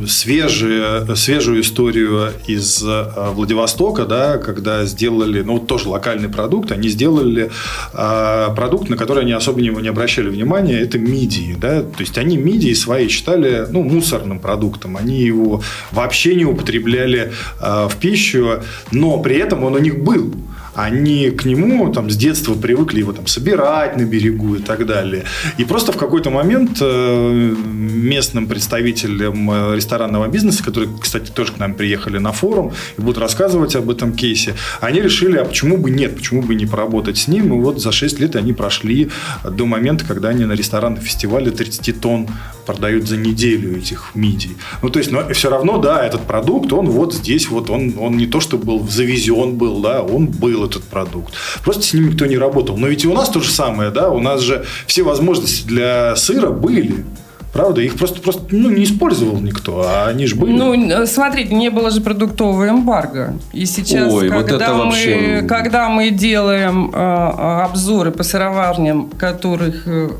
свежие, 0.08 1.16
свежую 1.16 1.60
историю 1.60 2.32
из 2.46 2.82
э, 2.82 3.04
Владивостока, 3.32 4.04
да, 4.04 4.38
когда 4.38 4.84
сделали, 4.84 5.42
ну, 5.42 5.58
тоже 5.58 5.88
локальный 5.88 6.28
продукт, 6.28 6.72
они 6.72 6.88
сделали 6.88 7.50
э, 7.92 8.48
продукт, 8.54 8.88
на 8.88 8.96
который 8.96 9.24
они 9.24 9.32
особо 9.32 9.60
не, 9.60 9.88
обращали 9.88 10.28
внимания, 10.28 10.78
это 10.80 10.98
мидии, 10.98 11.56
да, 11.58 11.82
то 11.82 12.00
есть 12.00 12.18
они 12.18 12.36
мидии 12.36 12.72
свои 12.72 13.08
считали, 13.08 13.66
ну, 13.70 13.82
мусорным 13.82 14.38
продуктом, 14.38 14.96
они 14.96 15.20
его 15.20 15.62
вообще 15.90 16.34
не 16.34 16.44
употребляли 16.44 17.32
в 17.60 17.92
пищу, 18.00 18.60
но 18.92 19.18
при 19.18 19.36
этом 19.36 19.64
он 19.64 19.74
у 19.74 19.78
них 19.78 19.98
был. 19.98 20.34
они 20.78 21.30
к 21.30 21.44
нему 21.44 21.92
там 21.92 22.08
с 22.08 22.16
детства 22.16 22.54
привыкли 22.54 23.00
его 23.00 23.12
там 23.12 23.26
собирать 23.26 23.96
на 23.96 24.04
берегу 24.04 24.54
и 24.54 24.62
так 24.62 24.86
далее. 24.86 25.24
И 25.56 25.64
просто 25.64 25.92
в 25.92 25.96
какой-то 25.96 26.30
момент 26.30 26.78
э, 26.80 27.54
местным 27.64 28.46
представителям 28.46 29.50
э, 29.50 29.76
ресторанного 29.76 30.28
бизнеса, 30.28 30.62
которые, 30.62 30.88
кстати, 31.00 31.30
тоже 31.30 31.52
к 31.52 31.58
нам 31.58 31.74
приехали 31.74 32.18
на 32.18 32.30
форум 32.30 32.72
и 32.96 33.00
будут 33.00 33.18
рассказывать 33.18 33.74
об 33.74 33.90
этом 33.90 34.12
кейсе, 34.12 34.54
они 34.80 35.00
решили, 35.00 35.38
а 35.38 35.44
почему 35.44 35.78
бы 35.78 35.90
нет, 35.90 36.14
почему 36.16 36.42
бы 36.42 36.54
не 36.54 36.66
поработать 36.66 37.18
с 37.18 37.26
ним. 37.26 37.52
И 37.52 37.60
вот 37.60 37.80
за 37.80 37.90
6 37.90 38.20
лет 38.20 38.36
они 38.36 38.52
прошли 38.52 39.10
до 39.44 39.66
момента, 39.66 40.04
когда 40.04 40.28
они 40.28 40.44
на 40.44 40.52
ресторанном 40.52 41.02
фестивале 41.02 41.50
30 41.50 42.00
тонн 42.00 42.28
продают 42.68 43.08
за 43.08 43.16
неделю 43.16 43.78
этих 43.78 44.10
мидий. 44.14 44.58
Ну, 44.82 44.90
то 44.90 44.98
есть, 44.98 45.10
но 45.10 45.26
все 45.30 45.48
равно, 45.48 45.78
да, 45.78 46.04
этот 46.04 46.20
продукт, 46.26 46.70
он 46.70 46.90
вот 46.90 47.14
здесь, 47.14 47.48
вот 47.48 47.70
он, 47.70 47.94
он 47.98 48.18
не 48.18 48.26
то, 48.26 48.40
что 48.40 48.58
был 48.58 48.86
завезен 48.86 49.56
был, 49.56 49.80
да, 49.80 50.02
он 50.02 50.26
был 50.26 50.66
этот 50.66 50.84
продукт. 50.84 51.32
Просто 51.64 51.82
с 51.82 51.94
ним 51.94 52.10
никто 52.10 52.26
не 52.26 52.36
работал. 52.36 52.76
Но 52.76 52.88
ведь 52.88 53.04
и 53.04 53.08
у 53.08 53.14
нас 53.14 53.30
то 53.30 53.40
же 53.40 53.50
самое, 53.50 53.90
да, 53.90 54.10
у 54.10 54.20
нас 54.20 54.42
же 54.42 54.66
все 54.86 55.02
возможности 55.02 55.66
для 55.66 56.14
сыра 56.16 56.50
были. 56.50 57.06
Правда? 57.54 57.80
Их 57.80 57.96
просто, 57.96 58.20
просто 58.20 58.42
ну, 58.50 58.68
не 58.68 58.84
использовал 58.84 59.40
никто, 59.40 59.82
а 59.86 60.08
они 60.08 60.26
же 60.26 60.36
были. 60.36 60.52
Ну, 60.52 61.06
смотрите, 61.06 61.54
не 61.54 61.70
было 61.70 61.90
же 61.90 62.02
продуктового 62.02 62.68
эмбарго. 62.68 63.38
И 63.54 63.64
сейчас, 63.64 64.12
Ой, 64.12 64.28
когда, 64.28 64.42
вот 64.42 64.62
это 64.62 64.74
мы, 64.74 64.84
вообще- 64.84 65.42
когда 65.48 65.88
мы 65.88 66.10
делаем 66.10 66.90
э, 66.92 67.62
обзоры 67.64 68.10
по 68.10 68.22
сыроварням, 68.22 69.08
которых 69.08 69.88
э, 69.88 70.10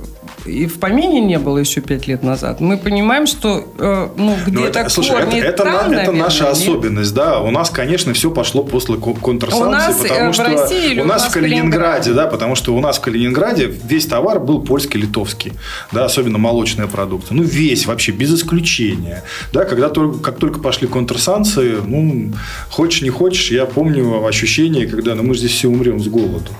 и 0.46 0.66
в 0.66 0.78
помине 0.78 1.20
не 1.20 1.38
было 1.38 1.58
еще 1.58 1.80
пять 1.80 2.06
лет 2.06 2.22
назад, 2.22 2.60
мы 2.60 2.76
понимаем, 2.78 3.26
что 3.26 3.72
э, 3.78 4.08
ну, 4.16 4.36
Ну, 4.46 4.60
где-то 4.62 4.80
это, 4.80 4.88
слушай, 4.90 5.16
это, 5.22 5.36
это, 5.36 5.64
там, 5.64 5.72
на- 5.72 5.78
это 5.80 5.88
наверное, 5.90 6.22
наша 6.22 6.44
нет? 6.44 6.52
особенность, 6.52 7.14
да. 7.14 7.40
У 7.40 7.50
нас, 7.50 7.70
конечно, 7.70 8.12
все 8.14 8.30
пошло 8.30 8.62
после 8.64 8.96
ко- 8.96 9.14
контрсанкций, 9.14 9.68
У 9.68 9.70
нас, 9.70 10.00
э, 10.04 10.08
потому 10.08 10.30
в 10.30 10.34
что 10.34 10.44
России 10.44 10.98
у 11.00 11.02
у 11.02 11.06
нас 11.06 11.24
в 11.26 11.32
Калининграде, 11.32 12.12
да, 12.12 12.26
потому 12.26 12.54
что 12.54 12.74
у 12.74 12.80
нас 12.80 12.98
в 12.98 13.00
Калининграде 13.00 13.66
весь 13.84 14.06
товар 14.06 14.38
был 14.40 14.62
польский, 14.62 15.00
литовский, 15.00 15.52
да, 15.92 16.04
особенно 16.04 16.38
молочные 16.38 16.88
продукты. 16.88 17.34
Ну, 17.34 17.42
весь 17.42 17.86
вообще, 17.86 18.12
без 18.12 18.32
исключения. 18.34 19.24
Да, 19.52 19.64
когда 19.64 19.88
только, 19.88 20.18
как 20.18 20.38
только 20.38 20.60
пошли 20.60 20.86
контрсанкции, 20.88 21.76
ну, 21.84 22.32
хочешь 22.70 23.02
не 23.02 23.10
хочешь, 23.10 23.50
я 23.50 23.66
помню 23.66 24.24
ощущение, 24.26 24.86
когда, 24.86 25.14
ну, 25.14 25.22
мы 25.22 25.34
же 25.34 25.40
здесь 25.40 25.52
все 25.52 25.68
умрем 25.68 26.00
с 26.00 26.06
голоду. 26.08 26.50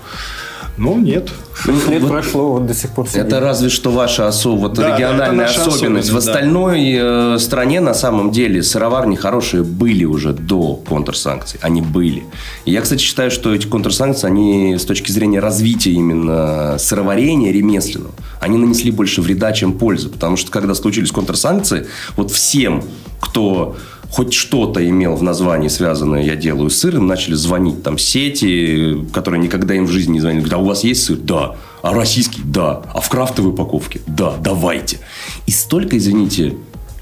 Ну, 0.79 0.97
нет. 0.97 1.29
Шесть 1.53 1.89
лет 1.89 2.07
прошло, 2.07 2.53
вот 2.53 2.65
до 2.65 2.73
сих 2.73 2.91
пор 2.91 3.07
сидим. 3.07 3.23
Это 3.23 3.41
разве 3.41 3.67
что 3.67 3.91
ваша 3.91 4.27
осо- 4.29 4.55
вот 4.55 4.73
Да, 4.75 4.83
да, 4.83 4.95
региональная 4.95 5.47
наша 5.47 5.61
особенность. 5.63 5.75
В 5.75 5.77
особенность, 5.77 6.11
да. 6.11 6.17
остальной 6.19 6.97
э, 7.35 7.37
стране 7.39 7.81
на 7.81 7.93
самом 7.93 8.31
деле 8.31 8.63
сыроварни 8.63 9.17
хорошие 9.17 9.63
были 9.63 10.05
уже 10.05 10.31
до 10.31 10.75
контрсанкций. 10.75 11.59
Они 11.61 11.81
были. 11.81 12.23
И 12.63 12.71
я, 12.71 12.81
кстати, 12.81 13.01
считаю, 13.01 13.29
что 13.29 13.53
эти 13.53 13.67
контрсанкции, 13.67 14.25
они 14.27 14.77
с 14.77 14.85
точки 14.85 15.11
зрения 15.11 15.39
развития 15.41 15.91
именно 15.91 16.77
сыроварения 16.79 17.51
ремесленного, 17.51 18.13
они 18.39 18.57
нанесли 18.57 18.91
больше 18.91 19.21
вреда, 19.21 19.51
чем 19.51 19.73
пользы. 19.73 20.07
Потому 20.07 20.37
что 20.37 20.49
когда 20.49 20.73
случились 20.75 21.11
контрсанкции, 21.11 21.87
вот 22.15 22.31
всем, 22.31 22.83
кто 23.19 23.75
хоть 24.09 24.33
что-то 24.33 24.87
имел 24.87 25.15
в 25.15 25.23
названии 25.23 25.67
связанное 25.67 26.23
«я 26.23 26.35
делаю 26.35 26.69
сыр», 26.69 26.95
им 26.95 27.07
начали 27.07 27.35
звонить 27.35 27.83
там 27.83 27.97
сети, 27.97 29.05
которые 29.13 29.41
никогда 29.41 29.75
им 29.75 29.85
в 29.85 29.91
жизни 29.91 30.13
не 30.13 30.19
звонили. 30.19 30.41
Говорят, 30.41 30.59
а 30.59 30.63
у 30.63 30.65
вас 30.65 30.83
есть 30.83 31.03
сыр? 31.03 31.17
Да. 31.17 31.55
А 31.81 31.93
российский? 31.93 32.41
Да. 32.43 32.81
А 32.93 32.99
в 32.99 33.09
крафтовой 33.09 33.51
упаковке? 33.51 34.01
Да. 34.07 34.35
Давайте. 34.41 34.99
И 35.45 35.51
столько, 35.51 35.97
извините, 35.97 36.55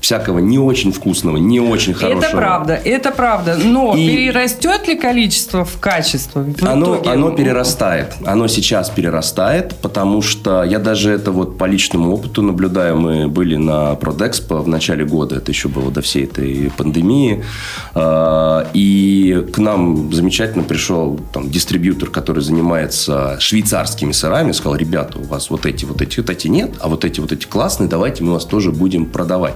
всякого 0.08 0.39
не 0.39 0.58
очень 0.58 0.93
вкусного, 0.93 1.36
не 1.36 1.60
очень 1.60 1.93
хорошего. 1.93 2.22
Это 2.24 2.38
правда, 2.38 2.74
это 2.76 3.12
правда. 3.12 3.58
Но 3.62 3.93
И- 3.93 4.08
перерастет 4.08 4.88
ли 4.88 4.96
количество 4.96 5.65
в 5.65 5.80
качество? 5.82 6.43
В 6.43 6.63
Оно, 6.63 6.96
итоге? 6.96 7.10
оно 7.10 7.32
перерастает. 7.32 8.13
Оно 8.26 8.48
сейчас 8.48 8.89
перерастает, 8.89 9.76
потому 9.82 10.22
что 10.22 10.63
я 10.63 10.80
даже 10.80 11.12
это 11.12 11.34
вот 11.34 11.58
по 11.58 11.65
личному 11.65 12.13
опыту 12.13 12.41
наблюдаю. 12.41 12.96
Мы 12.98 13.28
были 13.28 13.58
на 13.58 13.96
Продэкспо 13.96 14.60
в 14.62 14.70
начале 14.70 15.04
года, 15.04 15.36
это 15.36 15.52
еще 15.52 15.67
было 15.67 15.91
до 15.91 16.00
всей 16.02 16.24
этой 16.24 16.72
пандемии. 16.78 17.43
А, 17.93 18.65
И 18.74 19.46
к 19.54 19.58
нам 19.58 20.13
замечательно 20.13 20.63
пришел 20.63 21.20
там, 21.34 21.50
дистрибьютор, 21.50 22.10
который 22.12 22.41
занимается 22.41 23.36
швейцарскими 23.41 24.13
сырами, 24.13 24.54
сказал, 24.54 24.78
ребята, 24.78 25.20
у 25.20 25.24
вас 25.24 25.50
вот 25.50 25.65
эти, 25.65 25.84
вот 25.84 26.02
эти, 26.02 26.22
вот 26.22 26.30
эти 26.30 26.48
нет, 26.48 26.72
а 26.80 26.88
вот 26.88 27.04
эти, 27.04 27.20
вот 27.20 27.34
эти 27.34 27.46
классные, 27.46 27.89
давайте 27.89 28.24
мы 28.24 28.32
вас 28.32 28.46
тоже 28.46 28.72
будем 28.72 29.06
продавать. 29.06 29.56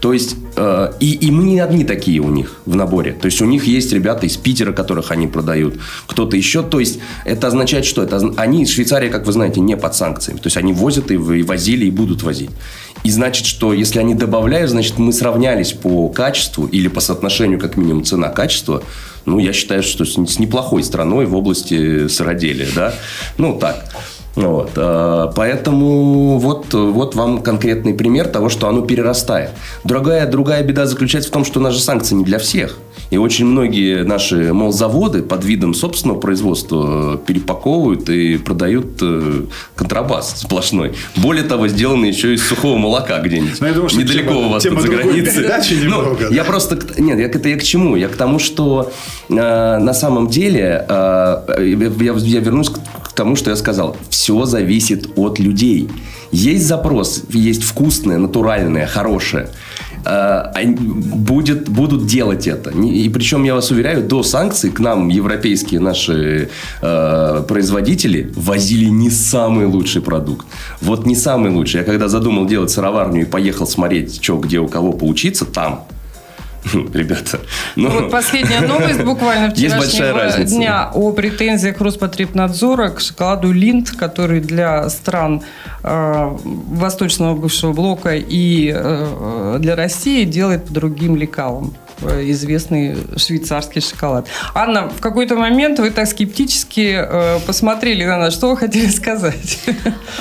То 0.00 0.12
есть, 0.12 0.36
э, 0.56 0.92
и, 1.00 1.12
и 1.12 1.30
мы 1.30 1.44
не 1.44 1.60
одни 1.60 1.84
такие 1.84 2.20
у 2.20 2.30
них 2.30 2.56
в 2.64 2.74
наборе. 2.74 3.12
То 3.12 3.26
есть, 3.26 3.40
у 3.42 3.44
них 3.44 3.64
есть 3.64 3.92
ребята 3.92 4.26
из 4.26 4.36
Питера, 4.36 4.72
которых 4.72 5.10
они 5.10 5.26
продают, 5.26 5.78
кто-то 6.06 6.36
еще. 6.36 6.62
То 6.62 6.80
есть, 6.80 6.98
это 7.24 7.48
означает, 7.48 7.84
что 7.84 8.02
это, 8.02 8.32
они, 8.36 8.66
Швейцария, 8.66 9.10
как 9.10 9.26
вы 9.26 9.32
знаете, 9.32 9.60
не 9.60 9.76
под 9.76 9.94
санкциями. 9.94 10.38
То 10.38 10.46
есть, 10.46 10.56
они 10.56 10.72
возят 10.72 11.10
и, 11.10 11.14
и 11.14 11.42
возили, 11.42 11.84
и 11.84 11.90
будут 11.90 12.22
возить. 12.22 12.50
И 13.02 13.10
значит, 13.10 13.46
что 13.46 13.72
если 13.72 13.98
они 13.98 14.14
добавляют, 14.14 14.70
значит, 14.70 14.98
мы 14.98 15.12
сравнялись 15.12 15.72
по 15.72 16.08
качеству 16.08 16.66
или 16.66 16.88
по 16.88 17.00
соотношению, 17.00 17.58
как 17.58 17.76
минимум, 17.76 18.04
цена-качество. 18.04 18.82
Ну, 19.26 19.38
я 19.38 19.52
считаю, 19.52 19.82
что 19.82 20.04
с 20.04 20.38
неплохой 20.38 20.82
страной 20.82 21.26
в 21.26 21.34
области 21.34 22.08
сыроделия, 22.08 22.68
да. 22.74 22.94
Ну, 23.38 23.58
так. 23.58 23.84
Вот, 24.36 24.70
э, 24.76 25.32
поэтому 25.34 26.38
вот, 26.38 26.72
вот 26.72 27.14
вам 27.16 27.42
конкретный 27.42 27.94
пример 27.94 28.28
того, 28.28 28.48
что 28.48 28.68
оно 28.68 28.82
перерастает. 28.82 29.50
Другая, 29.84 30.26
другая 30.30 30.62
беда 30.62 30.86
заключается 30.86 31.30
в 31.30 31.32
том, 31.32 31.44
что 31.44 31.58
у 31.60 31.62
нас 31.62 31.74
же 31.74 31.80
санкции 31.80 32.14
не 32.14 32.24
для 32.24 32.38
всех. 32.38 32.78
И 33.10 33.16
очень 33.18 33.44
многие 33.44 34.04
наши 34.04 34.52
молзаводы 34.52 35.22
под 35.22 35.44
видом 35.44 35.74
собственного 35.74 36.20
производства 36.20 37.14
э, 37.14 37.18
перепаковывают 37.26 38.08
и 38.08 38.38
продают 38.38 38.98
э, 39.02 39.42
контрабас 39.74 40.42
сплошной. 40.42 40.92
Более 41.16 41.42
того, 41.44 41.66
сделаны 41.66 42.06
еще 42.06 42.34
из 42.34 42.46
сухого 42.46 42.76
молока 42.78 43.18
где-нибудь. 43.20 43.60
Ну, 43.60 43.74
думаю, 43.74 43.90
Недалеко 43.96 44.30
тема- 44.30 44.46
у 44.46 44.48
вас 44.50 44.62
тема 44.62 44.76
тут 44.76 44.86
за 44.86 44.96
границей. 44.96 45.48
Ну, 45.48 45.82
немного, 45.82 46.16
да. 46.20 46.28
я 46.34 46.44
просто... 46.44 46.78
Нет, 46.98 47.18
я, 47.18 47.28
к- 47.28 47.34
это 47.34 47.48
я 47.48 47.56
к 47.58 47.64
чему? 47.64 47.96
Я 47.96 48.06
к 48.08 48.14
тому, 48.14 48.38
что 48.38 48.92
э, 49.28 49.32
на 49.34 49.92
самом 49.92 50.28
деле 50.28 50.86
э, 50.88 51.74
я, 51.98 52.12
я 52.16 52.40
вернусь 52.40 52.68
к, 52.70 52.78
к 53.10 53.14
тому, 53.14 53.36
что 53.36 53.50
я 53.50 53.56
сказал. 53.56 53.96
Все 54.08 54.44
зависит 54.44 55.10
от 55.16 55.38
людей. 55.38 55.88
Есть 56.32 56.66
запрос, 56.66 57.24
есть 57.30 57.64
вкусное, 57.64 58.18
натуральное, 58.18 58.86
хорошее. 58.86 59.48
Э, 60.04 60.52
будет, 60.64 61.68
будут 61.68 62.06
делать 62.06 62.46
это. 62.46 62.70
И 62.70 63.08
причем, 63.08 63.44
я 63.44 63.54
вас 63.54 63.70
уверяю, 63.70 64.02
до 64.06 64.22
санкций 64.22 64.70
к 64.70 64.80
нам 64.80 65.08
европейские 65.08 65.80
наши 65.80 66.48
э, 66.82 67.44
производители 67.48 68.32
возили 68.36 68.86
не 68.86 69.10
самый 69.10 69.66
лучший 69.66 70.02
продукт. 70.02 70.46
Вот 70.80 71.06
не 71.06 71.16
самый 71.16 71.50
лучший. 71.50 71.78
Я 71.80 71.84
когда 71.84 72.08
задумал 72.08 72.46
делать 72.46 72.70
сыроварню 72.70 73.22
и 73.22 73.24
поехал 73.24 73.66
смотреть, 73.66 74.22
что 74.22 74.38
где 74.38 74.58
у 74.60 74.68
кого 74.68 74.92
поучиться, 74.92 75.44
там 75.44 75.84
ребята. 76.94 77.40
Ну, 77.76 77.90
Вот 77.90 78.10
последняя 78.10 78.60
новость 78.60 79.02
буквально 79.02 79.50
вчерашнего 79.54 80.44
дня 80.44 80.90
о 80.92 81.12
претензиях 81.12 81.80
Роспотребнадзора 81.80 82.90
к 82.90 83.00
шоколаду 83.00 83.52
Линд, 83.52 83.90
который 83.90 84.40
для 84.40 84.88
стран 84.90 85.42
э, 85.82 86.36
Восточного 86.44 87.34
бывшего 87.34 87.72
блока 87.72 88.14
и 88.14 88.72
э, 88.74 89.56
для 89.60 89.76
России 89.76 90.24
делает 90.24 90.66
по 90.66 90.72
другим 90.72 91.16
лекалам 91.16 91.74
известный 92.02 92.96
швейцарский 93.16 93.80
шоколад. 93.80 94.26
Анна, 94.54 94.88
в 94.88 95.00
какой-то 95.00 95.36
момент 95.36 95.78
вы 95.78 95.90
так 95.90 96.06
скептически 96.08 96.96
э, 96.98 97.38
посмотрели 97.46 98.04
на 98.04 98.18
нас. 98.18 98.34
Что 98.34 98.50
вы 98.50 98.56
хотели 98.56 98.88
сказать? 98.90 99.58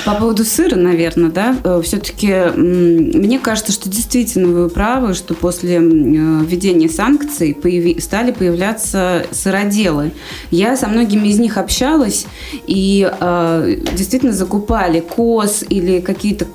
По 0.06 0.16
поводу 0.16 0.44
сыра, 0.46 0.76
наверное, 0.76 1.30
да, 1.30 1.56
все-таки 1.82 2.34
мне 2.56 3.40
кажется, 3.40 3.72
что 3.72 3.90
действительно 3.90 4.48
вы 4.48 4.70
правы, 4.70 5.14
что 5.14 5.34
после 5.34 5.76
э, 5.78 5.80
введения 5.80 6.90
санкций 6.90 7.58
появи- 7.60 8.00
стали 8.02 8.32
появляться 8.32 9.26
сыроделы. 9.32 10.12
Я 10.52 10.76
со 10.78 10.88
многими 10.88 11.28
из 11.28 11.40
них 11.40 11.58
общалась 11.58 12.26
и 12.68 13.10
э, 13.20 13.76
действительно 13.94 14.34
закупали 14.34 15.00
коз 15.00 15.64
или 15.70 16.00
какие-то 16.00 16.46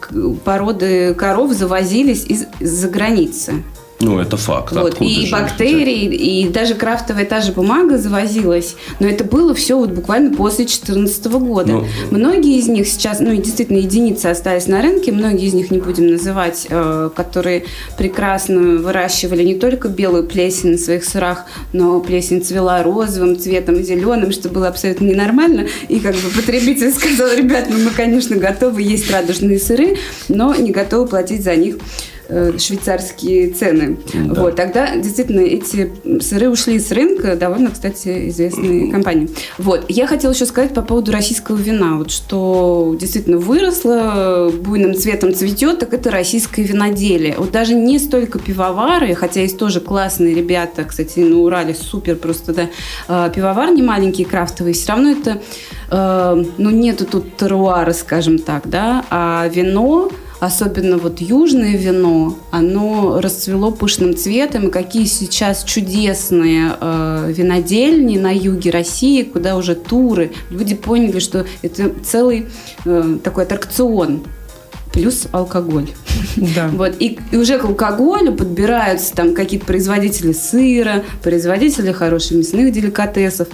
породы 0.44 1.14
коров 1.14 1.52
завозились 1.52 2.24
из- 2.24 2.46
из-за 2.60 2.88
границы. 2.88 3.62
Ну, 4.04 4.18
это 4.18 4.36
факт. 4.36 4.72
Вот, 4.72 4.92
Откуда 4.92 5.10
и 5.10 5.26
же 5.26 5.32
бактерии, 5.32 6.14
и 6.14 6.48
даже 6.48 6.74
крафтовая 6.74 7.24
та 7.24 7.40
же 7.40 7.52
бумага 7.52 7.96
завозилась. 7.96 8.76
Но 9.00 9.08
это 9.08 9.24
было 9.24 9.54
все 9.54 9.78
вот 9.78 9.90
буквально 9.90 10.36
после 10.36 10.66
2014 10.66 11.26
года. 11.26 11.72
Ну, 11.72 11.86
многие 12.10 12.58
из 12.58 12.68
них 12.68 12.86
сейчас, 12.86 13.20
ну 13.20 13.32
и 13.32 13.38
действительно 13.38 13.78
единицы 13.78 14.26
остались 14.26 14.66
на 14.66 14.82
рынке, 14.82 15.10
многие 15.10 15.46
из 15.46 15.54
них 15.54 15.70
не 15.70 15.78
будем 15.78 16.08
называть, 16.08 16.66
э, 16.68 17.10
которые 17.16 17.64
прекрасно 17.96 18.60
выращивали 18.78 19.42
не 19.42 19.54
только 19.54 19.88
белую 19.88 20.24
плесень 20.24 20.72
на 20.72 20.78
своих 20.78 21.04
сырах, 21.04 21.46
но 21.72 21.98
плесень 22.00 22.44
цвела 22.44 22.82
розовым 22.82 23.38
цветом, 23.38 23.82
зеленым, 23.82 24.32
что 24.32 24.50
было 24.50 24.68
абсолютно 24.68 25.06
ненормально. 25.06 25.66
И 25.88 25.98
как 26.00 26.14
бы 26.14 26.28
потребитель 26.36 26.92
сказал, 26.92 27.34
ребят, 27.34 27.68
ну 27.70 27.78
мы, 27.78 27.90
конечно, 27.90 28.36
готовы 28.36 28.82
есть 28.82 29.10
радужные 29.10 29.58
сыры, 29.58 29.96
но 30.28 30.54
не 30.54 30.72
готовы 30.72 31.06
платить 31.06 31.42
за 31.42 31.56
них 31.56 31.76
швейцарские 32.58 33.50
цены. 33.50 33.98
Да. 34.12 34.42
Вот, 34.42 34.56
тогда 34.56 34.96
действительно 34.96 35.40
эти 35.40 35.92
сыры 36.20 36.48
ушли 36.48 36.78
с 36.78 36.90
рынка, 36.90 37.36
довольно, 37.36 37.70
кстати, 37.70 38.28
известные 38.28 38.90
компании. 38.90 39.28
Вот, 39.58 39.84
я 39.88 40.06
хотела 40.06 40.32
еще 40.32 40.46
сказать 40.46 40.74
по 40.74 40.82
поводу 40.82 41.12
российского 41.12 41.56
вина, 41.56 41.96
вот 41.96 42.10
что 42.10 42.96
действительно 42.98 43.38
выросло, 43.38 44.52
буйным 44.52 44.94
цветом 44.94 45.34
цветет, 45.34 45.78
так 45.78 45.94
это 45.94 46.10
российское 46.10 46.62
виноделие. 46.62 47.36
Вот 47.38 47.50
даже 47.52 47.74
не 47.74 47.98
столько 47.98 48.38
пивовары, 48.38 49.14
хотя 49.14 49.40
есть 49.40 49.58
тоже 49.58 49.80
классные 49.80 50.34
ребята, 50.34 50.84
кстати, 50.84 51.20
на 51.20 51.38
Урале 51.38 51.74
супер 51.74 52.16
просто, 52.16 52.52
да, 52.52 52.68
а, 53.08 53.28
пивовар 53.28 53.70
не 53.70 53.82
маленький, 53.82 54.24
крафтовый, 54.24 54.72
все 54.72 54.88
равно 54.92 55.10
это, 55.10 55.40
э, 55.90 56.44
ну, 56.58 56.70
нету 56.70 57.04
тут 57.04 57.36
теруара, 57.36 57.92
скажем 57.92 58.38
так, 58.38 58.68
да, 58.68 59.04
а 59.10 59.48
вино, 59.48 60.10
особенно 60.40 60.98
вот 60.98 61.20
южное 61.20 61.76
вино, 61.76 62.38
оно 62.50 63.20
расцвело 63.20 63.70
пышным 63.70 64.16
цветом. 64.16 64.68
И 64.68 64.70
какие 64.70 65.06
сейчас 65.06 65.64
чудесные 65.64 66.72
э, 66.80 67.32
винодельни 67.34 68.18
на 68.18 68.34
юге 68.34 68.70
России, 68.70 69.22
куда 69.22 69.56
уже 69.56 69.74
туры. 69.74 70.32
Люди 70.50 70.74
поняли, 70.74 71.18
что 71.18 71.46
это 71.62 71.92
целый 72.04 72.46
э, 72.84 73.18
такой 73.22 73.44
аттракцион 73.44 74.22
плюс 74.94 75.26
алкоголь. 75.32 75.90
Да. 76.36 76.68
Вот. 76.72 76.94
И, 77.00 77.18
и 77.32 77.36
уже 77.36 77.58
к 77.58 77.64
алкоголю 77.64 78.32
подбираются 78.32 79.14
там 79.14 79.34
какие-то 79.34 79.66
производители 79.66 80.32
сыра, 80.32 81.02
производители 81.22 81.92
хороших 81.92 82.38
мясных 82.38 82.72
деликатесов. 82.72 83.48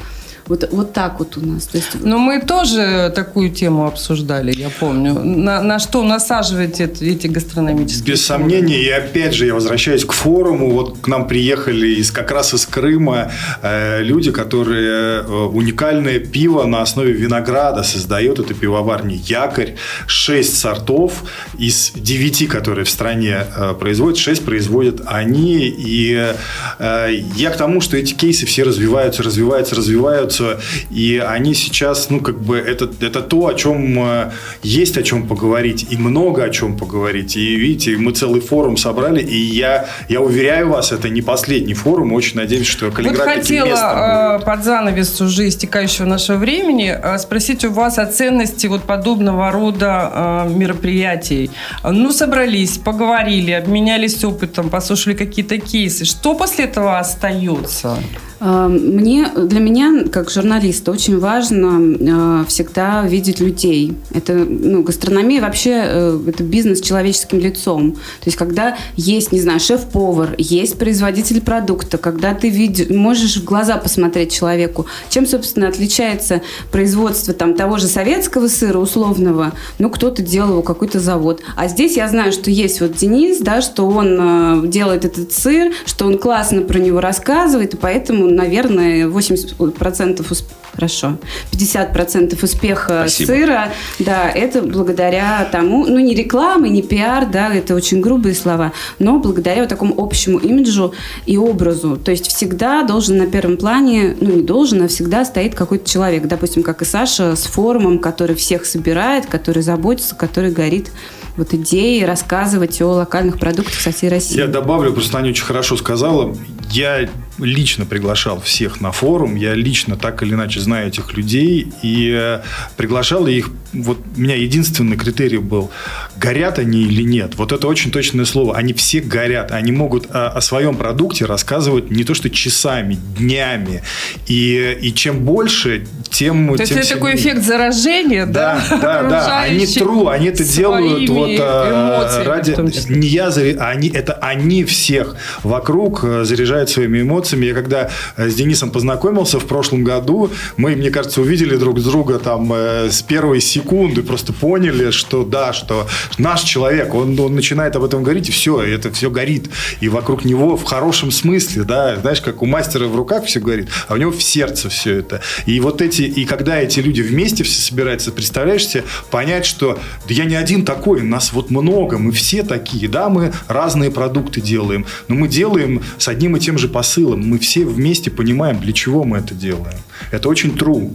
Вот, 0.51 0.69
вот 0.73 0.93
так 0.93 1.21
вот 1.21 1.37
у 1.37 1.47
нас. 1.47 1.67
То 1.67 1.79
есть... 1.79 1.91
Но 2.01 2.19
мы 2.19 2.41
тоже 2.41 3.13
такую 3.15 3.51
тему 3.51 3.87
обсуждали, 3.87 4.53
я 4.53 4.69
помню. 4.81 5.15
На, 5.15 5.63
на 5.63 5.79
что 5.79 6.03
насаживать 6.03 6.81
эти, 6.81 7.05
эти 7.05 7.29
гастрономические 7.29 8.15
Без 8.15 8.27
темы? 8.27 8.41
сомнений. 8.41 8.83
И 8.83 8.91
опять 8.91 9.33
же, 9.33 9.47
я 9.47 9.55
возвращаюсь 9.55 10.05
к 10.05 10.11
форуму. 10.11 10.73
Вот 10.73 10.99
к 10.99 11.07
нам 11.07 11.29
приехали 11.29 11.87
из, 12.01 12.11
как 12.11 12.33
раз 12.33 12.53
из 12.53 12.67
Крыма 12.67 13.31
э, 13.63 14.03
люди, 14.03 14.33
которые 14.33 15.23
э, 15.23 15.23
уникальное 15.53 16.19
пиво 16.19 16.65
на 16.65 16.83
основе 16.83 17.13
винограда 17.13 17.85
создают. 17.85 18.41
Это 18.41 18.53
пивоварни 18.53 19.23
«Якорь». 19.25 19.77
Шесть 20.09 20.59
сортов 20.59 21.23
из 21.59 21.93
девяти, 21.95 22.49
которые 22.49 22.87
в 22.87 22.91
стране 22.91 23.45
э, 23.57 23.75
производят. 23.79 24.19
Шесть 24.19 24.45
производят 24.45 25.01
они. 25.07 25.69
И 25.69 26.35
э, 26.81 27.23
я 27.37 27.51
к 27.51 27.57
тому, 27.57 27.81
что 27.81 27.97
эти 27.97 28.15
кейсы 28.15 28.47
все 28.47 28.65
развиваются, 28.65 29.23
развиваются, 29.23 29.77
развиваются 29.77 30.40
развиваются, 30.41 30.61
и 30.91 31.19
они 31.19 31.55
сейчас, 31.55 32.11
ну, 32.11 32.21
как 32.21 32.41
бы, 32.41 32.59
это, 32.59 32.91
это 33.01 33.21
то, 33.21 33.47
о 33.47 33.55
чем 33.55 33.99
э, 33.99 34.31
есть 34.63 34.97
о 34.99 35.03
чем 35.03 35.27
поговорить, 35.29 35.87
и 35.91 35.97
много 35.97 36.45
о 36.45 36.51
чем 36.51 36.77
поговорить. 36.77 37.37
И 37.37 37.57
видите, 37.57 37.97
мы 37.97 38.13
целый 38.13 38.41
форум 38.41 38.77
собрали, 38.77 39.23
и 39.23 39.37
я, 39.37 39.87
я 40.09 40.21
уверяю 40.21 40.69
вас, 40.69 40.93
это 40.93 41.09
не 41.09 41.23
последний 41.23 41.75
форум, 41.75 42.13
очень 42.13 42.37
надеюсь, 42.37 42.67
что 42.67 42.91
Калининград 42.91 43.27
Вот 43.27 43.37
хотела 43.37 44.39
э, 44.41 44.45
под 44.45 44.65
занавес 44.65 45.21
уже 45.21 45.49
истекающего 45.49 46.07
нашего 46.07 46.39
времени 46.39 46.97
э, 47.03 47.19
спросить 47.19 47.65
у 47.65 47.71
вас 47.71 47.99
о 47.99 48.07
ценности 48.07 48.67
вот 48.67 48.83
подобного 48.83 49.51
рода 49.51 50.47
мероприятий. 50.49 51.51
Ну, 51.83 52.13
собрались, 52.13 52.79
поговорили, 52.79 53.53
обменялись 53.53 54.25
опытом, 54.25 54.71
послушали 54.71 55.15
какие-то 55.15 55.59
кейсы. 55.59 56.05
Что 56.05 56.35
после 56.35 56.65
этого 56.65 56.99
остается? 56.99 57.97
Мне, 58.41 59.29
для 59.37 59.61
меня, 59.61 60.05
как 60.11 60.30
журналиста, 60.33 60.91
очень 60.91 61.19
важно 61.19 62.45
всегда 62.47 63.07
видеть 63.07 63.41
людей. 63.41 63.95
Это, 64.13 64.35
ну, 64.35 64.83
гастрономия 64.83 65.41
вообще, 65.41 65.83
э, 65.85 66.21
это 66.27 66.43
бизнес 66.43 66.79
с 66.79 66.83
человеческим 66.83 67.39
лицом. 67.39 67.93
То 67.93 68.27
есть, 68.27 68.37
когда 68.37 68.77
есть, 68.97 69.33
не 69.33 69.41
знаю, 69.41 69.61
шеф-повар, 69.61 70.35
есть 70.39 70.79
производитель 70.79 71.41
продукта, 71.41 71.99
когда 71.99 72.35
ты 72.35 72.49
видишь, 72.49 72.89
можешь 72.91 73.37
в 73.37 73.45
глаза 73.45 73.77
посмотреть 73.77 74.33
человеку, 74.33 74.87
чем, 75.09 75.27
собственно, 75.27 75.69
отличается 75.69 76.43
производство 76.73 77.35
там 77.35 77.55
того 77.55 77.79
же 77.79 77.87
советского 77.87 78.49
сыра 78.49 78.79
условного, 78.79 79.53
ну, 79.79 79.91
кто-то 79.91 80.23
делал 80.23 80.51
его, 80.51 80.63
какой-то 80.63 81.01
завод. 81.01 81.43
А 81.57 81.69
здесь 81.69 81.97
я 81.97 82.09
знаю, 82.09 82.33
что 82.33 82.51
есть 82.51 82.81
вот 82.81 82.97
Денис, 82.97 83.39
да, 83.41 83.61
что 83.61 83.89
он 83.89 84.65
э, 84.65 84.69
делает 84.69 85.05
этот 85.05 85.33
сыр, 85.33 85.73
что 85.87 86.07
он 86.07 86.19
классно 86.19 86.63
про 86.63 86.79
него 86.79 87.01
рассказывает, 87.01 87.75
и 87.75 87.77
поэтому 87.77 88.31
наверное, 88.31 89.07
80% 89.07 90.10
успеха 90.19 90.61
хорошо. 90.75 91.19
50% 91.53 92.43
успеха 92.43 93.05
Спасибо. 93.07 93.27
сыра, 93.27 93.73
да, 93.99 94.31
это 94.31 94.63
благодаря 94.63 95.49
тому, 95.51 95.87
ну, 95.87 95.99
не 95.99 96.15
реклама, 96.15 96.69
не 96.69 96.83
пиар, 96.83 97.27
да, 97.27 97.53
это 97.53 97.75
очень 97.75 98.01
грубые 98.01 98.35
слова, 98.35 98.73
но 98.99 99.19
благодаря 99.19 99.61
вот 99.61 99.69
такому 99.69 99.95
общему 99.99 100.39
имиджу 100.39 100.95
и 101.27 101.37
образу. 101.37 101.97
То 101.97 102.11
есть 102.11 102.29
всегда 102.29 102.83
должен 102.83 103.19
на 103.19 103.27
первом 103.27 103.57
плане, 103.57 104.17
ну, 104.21 104.31
не 104.31 104.43
должен, 104.43 104.83
а 104.83 104.89
всегда 104.89 105.25
стоит 105.25 105.55
какой-то 105.55 105.89
человек, 105.89 106.27
допустим, 106.27 106.63
как 106.63 106.83
и 106.83 106.85
Саша, 106.85 107.37
с 107.37 107.45
форумом, 107.45 107.99
который 107.99 108.37
всех 108.37 108.65
собирает, 108.65 109.27
который 109.27 109.63
заботится, 109.63 110.15
который 110.15 110.51
горит 110.51 110.91
вот 111.37 111.55
идеей 111.55 112.05
рассказывать 112.05 112.81
о 112.83 112.89
локальных 112.89 113.39
продуктах 113.39 113.81
со 113.81 113.93
всей 113.93 114.11
России. 114.11 114.39
Я 114.39 114.47
добавлю, 114.47 114.93
просто 114.93 115.19
Аня 115.19 115.31
очень 115.31 115.45
хорошо 115.45 115.77
сказала. 115.77 116.37
Я 116.71 117.09
лично 117.41 117.87
приглашал 117.87 118.41
всех 118.41 118.81
на 118.81 118.93
форум, 118.93 119.35
я 119.37 119.55
лично 119.55 119.97
так 119.97 120.23
или 120.23 120.35
иначе 120.35 120.61
знаю 120.61 120.89
этих 120.89 121.15
людей, 121.15 121.73
и 121.83 122.11
э, 122.13 122.41
приглашал 122.77 123.27
их, 123.27 123.51
вот 123.73 123.99
у 124.17 124.21
меня 124.21 124.35
единственный 124.35 124.97
критерий 124.97 125.39
был, 125.39 125.71
горят 126.17 126.59
они 126.59 126.83
или 126.83 127.03
нет. 127.03 127.35
Вот 127.37 127.53
это 127.53 127.67
очень 127.69 127.91
точное 127.91 128.25
слово. 128.25 128.57
Они 128.57 128.73
все 128.73 129.01
горят, 129.01 129.53
они 129.53 129.73
могут 129.73 130.11
о, 130.11 130.29
о 130.29 130.41
своем 130.41 130.77
продукте 130.77 131.25
рассказывать 131.25 131.91
не 131.91 132.05
то 132.05 132.15
что 132.15 132.31
часами, 132.31 132.99
днями, 133.17 133.83
и, 134.27 134.79
и 134.81 134.93
чем 134.95 135.25
больше, 135.25 135.87
тем 136.11 136.55
То 136.57 136.63
есть 136.63 136.73
это 136.73 136.89
такой 136.89 137.15
эффект 137.15 137.43
заражения, 137.43 138.27
да? 138.27 138.63
Да, 138.71 139.03
да, 139.03 139.03
да. 139.09 139.41
Они 139.41 139.67
тру, 139.67 140.09
они 140.09 140.27
это 140.27 140.45
делают 140.45 141.09
вот 141.09 141.31
э, 141.31 142.23
ради... 142.25 142.57
Не 142.91 143.09
я, 143.09 143.29
а 143.29 143.69
они, 143.71 143.89
это 143.89 144.15
они 144.15 144.65
всех 144.65 145.17
вокруг 145.43 146.05
э, 146.05 146.25
заряжают 146.25 146.71
своими 146.71 147.03
эмоциями, 147.03 147.30
эмоциями. 147.31 147.47
Я 147.47 147.55
когда 147.55 147.91
э, 148.17 148.29
с 148.29 148.35
Денисом 148.35 148.71
познакомился 148.71 149.39
в 149.39 149.47
прошлом 149.47 149.85
году, 149.85 150.31
мы, 150.57 150.77
мне 150.77 150.91
кажется, 150.91 151.21
увидели 151.21 151.57
друг 151.57 151.81
друга 151.81 152.19
там 152.19 152.53
э, 152.53 152.91
с 152.91 153.03
первой 153.03 153.41
секунды, 153.41 154.03
просто 154.03 154.33
поняли, 154.33 154.91
что 154.91 155.25
да, 155.25 155.53
что 155.53 155.87
наш 156.19 156.43
человек, 156.43 156.95
он, 156.95 157.19
он 157.19 157.35
начинает 157.35 157.77
об 157.77 157.85
этом 157.85 158.03
говорить, 158.03 158.29
и 158.29 158.33
все, 158.33 158.61
это 158.61 158.91
все 158.91 159.11
горит. 159.11 159.49
И 159.81 159.89
вокруг 159.89 160.25
него 160.25 160.57
в 160.57 160.65
хорошем 160.65 161.11
смысле, 161.11 161.65
да, 161.65 161.97
знаешь, 161.97 162.21
как 162.21 162.43
у 162.43 162.47
мастера 162.47 162.87
в 162.87 162.97
руках 162.97 163.25
все 163.25 163.41
горит, 163.41 163.69
а 163.89 163.95
у 163.95 163.97
него 163.97 164.11
в 164.11 164.23
сердце 164.23 164.69
все 164.69 164.99
это. 164.99 165.21
И 165.47 165.61
вот 165.61 165.83
эти, 165.83 166.03
и 166.03 166.25
когда 166.25 166.61
эти 166.61 166.81
люди 166.81 167.01
вместе 167.01 167.45
все 167.45 167.61
собираются, 167.61 168.13
представляешь 168.13 168.67
себе, 168.67 168.85
понять, 169.11 169.47
что 169.47 169.79
да 170.09 170.15
я 170.15 170.25
не 170.25 170.35
один 170.35 170.65
такой, 170.65 171.03
нас 171.03 171.33
вот 171.33 171.51
много, 171.51 171.99
мы 171.99 172.13
все 172.13 172.43
такие, 172.43 172.89
да, 172.89 173.09
мы 173.09 173.33
разные 173.49 173.91
продукты 173.91 174.41
делаем, 174.41 174.87
но 175.09 175.15
мы 175.15 175.29
делаем 175.29 175.83
с 175.99 176.09
одним 176.09 176.37
и 176.37 176.41
тем 176.41 176.59
же 176.59 176.69
посылом 176.69 177.20
мы 177.21 177.39
все 177.39 177.65
вместе 177.65 178.11
понимаем, 178.11 178.61
для 178.61 178.73
чего 178.73 179.05
мы 179.05 179.19
это 179.19 179.35
делаем. 179.35 179.79
Это 180.11 180.29
очень 180.29 180.57
true. 180.57 180.93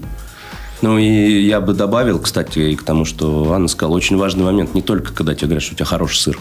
Ну, 0.81 0.97
и 0.97 1.41
я 1.43 1.61
бы 1.61 1.73
добавил, 1.73 2.19
кстати, 2.19 2.59
и 2.59 2.75
к 2.75 2.83
тому, 2.83 3.05
что 3.05 3.53
Анна 3.53 3.67
сказала, 3.67 3.95
очень 3.95 4.17
важный 4.17 4.43
момент, 4.43 4.75
не 4.75 4.81
только 4.81 5.13
когда 5.13 5.33
тебе 5.33 5.47
говорят, 5.47 5.63
что 5.63 5.73
у 5.73 5.77
тебя 5.77 5.85
хороший 5.85 6.17
сыр. 6.17 6.39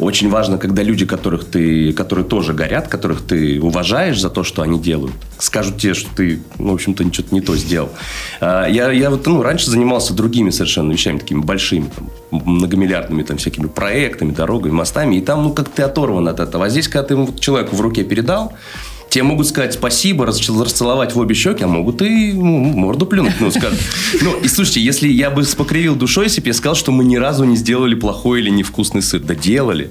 Очень 0.00 0.30
важно, 0.30 0.56
когда 0.56 0.82
люди, 0.82 1.04
которых 1.04 1.44
ты, 1.44 1.92
которые 1.92 2.24
тоже 2.24 2.54
горят, 2.54 2.88
которых 2.88 3.20
ты 3.20 3.60
уважаешь 3.60 4.18
за 4.18 4.30
то, 4.30 4.44
что 4.44 4.62
они 4.62 4.80
делают, 4.80 5.12
скажут 5.38 5.76
тебе, 5.76 5.92
что 5.92 6.08
ты, 6.16 6.40
ну, 6.58 6.70
в 6.70 6.74
общем-то, 6.74 7.04
что-то 7.12 7.34
не 7.34 7.42
то 7.42 7.54
сделал. 7.54 7.90
А, 8.40 8.66
я, 8.66 8.90
я 8.90 9.10
вот, 9.10 9.26
ну, 9.26 9.42
раньше 9.42 9.70
занимался 9.70 10.14
другими 10.14 10.48
совершенно 10.48 10.90
вещами, 10.90 11.18
такими 11.18 11.42
большими, 11.42 11.90
там, 11.94 12.10
многомиллиардными 12.30 13.22
там 13.24 13.36
всякими 13.36 13.66
проектами, 13.66 14.32
дорогами, 14.32 14.72
мостами, 14.72 15.16
и 15.16 15.20
там, 15.20 15.42
ну, 15.42 15.52
как 15.52 15.68
ты 15.68 15.82
оторван 15.82 16.28
от 16.28 16.40
этого. 16.40 16.64
А 16.64 16.70
здесь, 16.70 16.88
когда 16.88 17.08
ты 17.08 17.14
ему 17.14 17.28
человеку 17.38 17.76
в 17.76 17.80
руке 17.82 18.02
передал, 18.02 18.54
Тебе 19.10 19.24
могут 19.24 19.48
сказать 19.48 19.74
спасибо, 19.74 20.24
расцеловать 20.24 21.16
в 21.16 21.18
обе 21.18 21.34
щеки, 21.34 21.64
а 21.64 21.66
могут 21.66 22.00
и 22.00 22.32
ну, 22.32 22.60
морду 22.60 23.06
плюнуть. 23.06 23.34
Ну, 23.40 23.50
скажут. 23.50 23.80
ну, 24.22 24.38
и 24.38 24.46
слушайте, 24.46 24.80
если 24.80 25.08
я 25.08 25.30
бы 25.30 25.42
покривил 25.56 25.96
душой, 25.96 26.26
если 26.26 26.40
бы 26.40 26.46
я 26.46 26.54
сказал, 26.54 26.76
что 26.76 26.92
мы 26.92 27.02
ни 27.02 27.16
разу 27.16 27.42
не 27.44 27.56
сделали 27.56 27.96
плохой 27.96 28.40
или 28.40 28.50
невкусный 28.50 29.02
сыр. 29.02 29.20
Да 29.20 29.34
делали. 29.34 29.90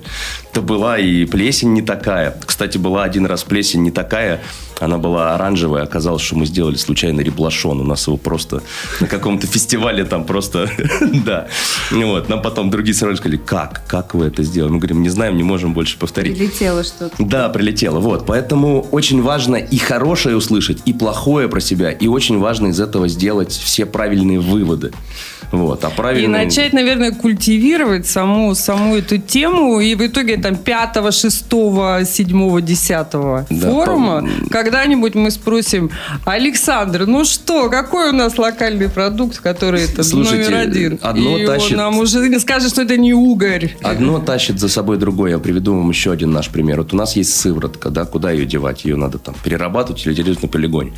То 0.53 0.61
была 0.61 0.97
и 0.97 1.25
плесень 1.25 1.73
не 1.73 1.81
такая. 1.81 2.37
Кстати, 2.45 2.77
была 2.77 3.03
один 3.03 3.25
раз 3.25 3.43
плесень 3.43 3.83
не 3.83 3.91
такая. 3.91 4.39
Она 4.79 4.97
была 4.97 5.35
оранжевая, 5.35 5.83
оказалось, 5.83 6.21
что 6.21 6.37
мы 6.37 6.45
сделали 6.45 6.75
случайно 6.75 7.19
реблашон. 7.21 7.81
У 7.81 7.83
нас 7.83 8.07
его 8.07 8.15
просто 8.17 8.63
на 9.01 9.07
каком-то 9.07 9.45
фестивале 9.47 10.05
там 10.05 10.23
просто, 10.23 10.69
да. 11.25 11.47
Вот, 11.91 12.29
нам 12.29 12.41
потом 12.41 12.69
другие 12.69 12.95
сразу 12.95 13.17
сказали, 13.17 13.37
как, 13.37 13.81
как 13.87 14.13
вы 14.13 14.27
это 14.27 14.43
сделали? 14.43 14.71
Мы 14.71 14.77
говорим, 14.79 15.01
не 15.01 15.09
знаем, 15.09 15.35
не 15.35 15.43
можем 15.43 15.73
больше 15.73 15.97
повторить. 15.97 16.37
Прилетело 16.37 16.83
что-то. 16.83 17.15
Да, 17.19 17.49
прилетело, 17.49 17.99
вот. 17.99 18.25
Поэтому 18.25 18.87
очень 18.91 19.08
важно 19.17 19.55
и 19.55 19.77
хорошее 19.77 20.35
услышать, 20.35 20.83
и 20.85 20.93
плохое 20.93 21.47
про 21.47 21.59
себя, 21.59 21.91
и 21.91 22.07
очень 22.07 22.39
важно 22.39 22.67
из 22.67 22.79
этого 22.79 23.07
сделать 23.07 23.51
все 23.51 23.85
правильные 23.85 24.39
выводы. 24.39 24.91
Вот, 25.51 25.83
а 25.83 25.89
правильно... 25.89 26.37
И 26.37 26.45
начать, 26.45 26.73
наверное, 26.73 27.11
культивировать 27.11 28.07
саму, 28.07 28.53
саму 28.55 28.95
эту 28.95 29.17
тему, 29.17 29.79
и 29.79 29.95
в 29.95 30.05
итоге 30.05 30.37
там 30.37 30.55
5, 30.55 31.13
6, 31.13 31.45
7, 32.05 32.61
10 32.61 32.89
да, 32.89 33.45
форума, 33.49 34.21
по... 34.43 34.49
когда-нибудь 34.49 35.15
мы 35.15 35.31
спросим, 35.31 35.89
Александр, 36.25 37.05
ну 37.07 37.25
что, 37.25 37.69
какой 37.69 38.09
у 38.09 38.13
нас 38.13 38.37
локальный 38.37 38.89
продукт, 38.89 39.39
который 39.39 39.83
это 39.85 40.03
Слушайте, 40.03 40.49
номер 40.49 40.67
один? 40.67 40.99
Одно 41.01 41.37
и 41.37 41.45
тащит... 41.45 41.71
он 41.71 41.77
нам 41.77 41.97
уже 41.99 42.39
скажет, 42.39 42.71
что 42.71 42.83
это 42.83 42.97
не 42.97 43.13
угорь. 43.13 43.75
Одно 43.81 44.19
тащит 44.19 44.59
за 44.59 44.69
собой 44.69 44.97
другое. 44.97 45.31
Я 45.31 45.39
приведу 45.39 45.75
вам 45.75 45.89
еще 45.89 46.11
один 46.11 46.31
наш 46.31 46.49
пример. 46.49 46.79
Вот 46.79 46.93
у 46.93 46.97
нас 46.97 47.15
есть 47.15 47.35
сыворотка, 47.35 47.89
да, 47.89 48.05
куда 48.05 48.31
ее 48.31 48.45
девать? 48.45 48.85
Ее 48.85 48.95
надо 48.95 49.17
там 49.17 49.35
перерабатывать 49.43 50.05
или 50.05 50.13
делать 50.13 50.41
на 50.41 50.47
полигоне. 50.47 50.93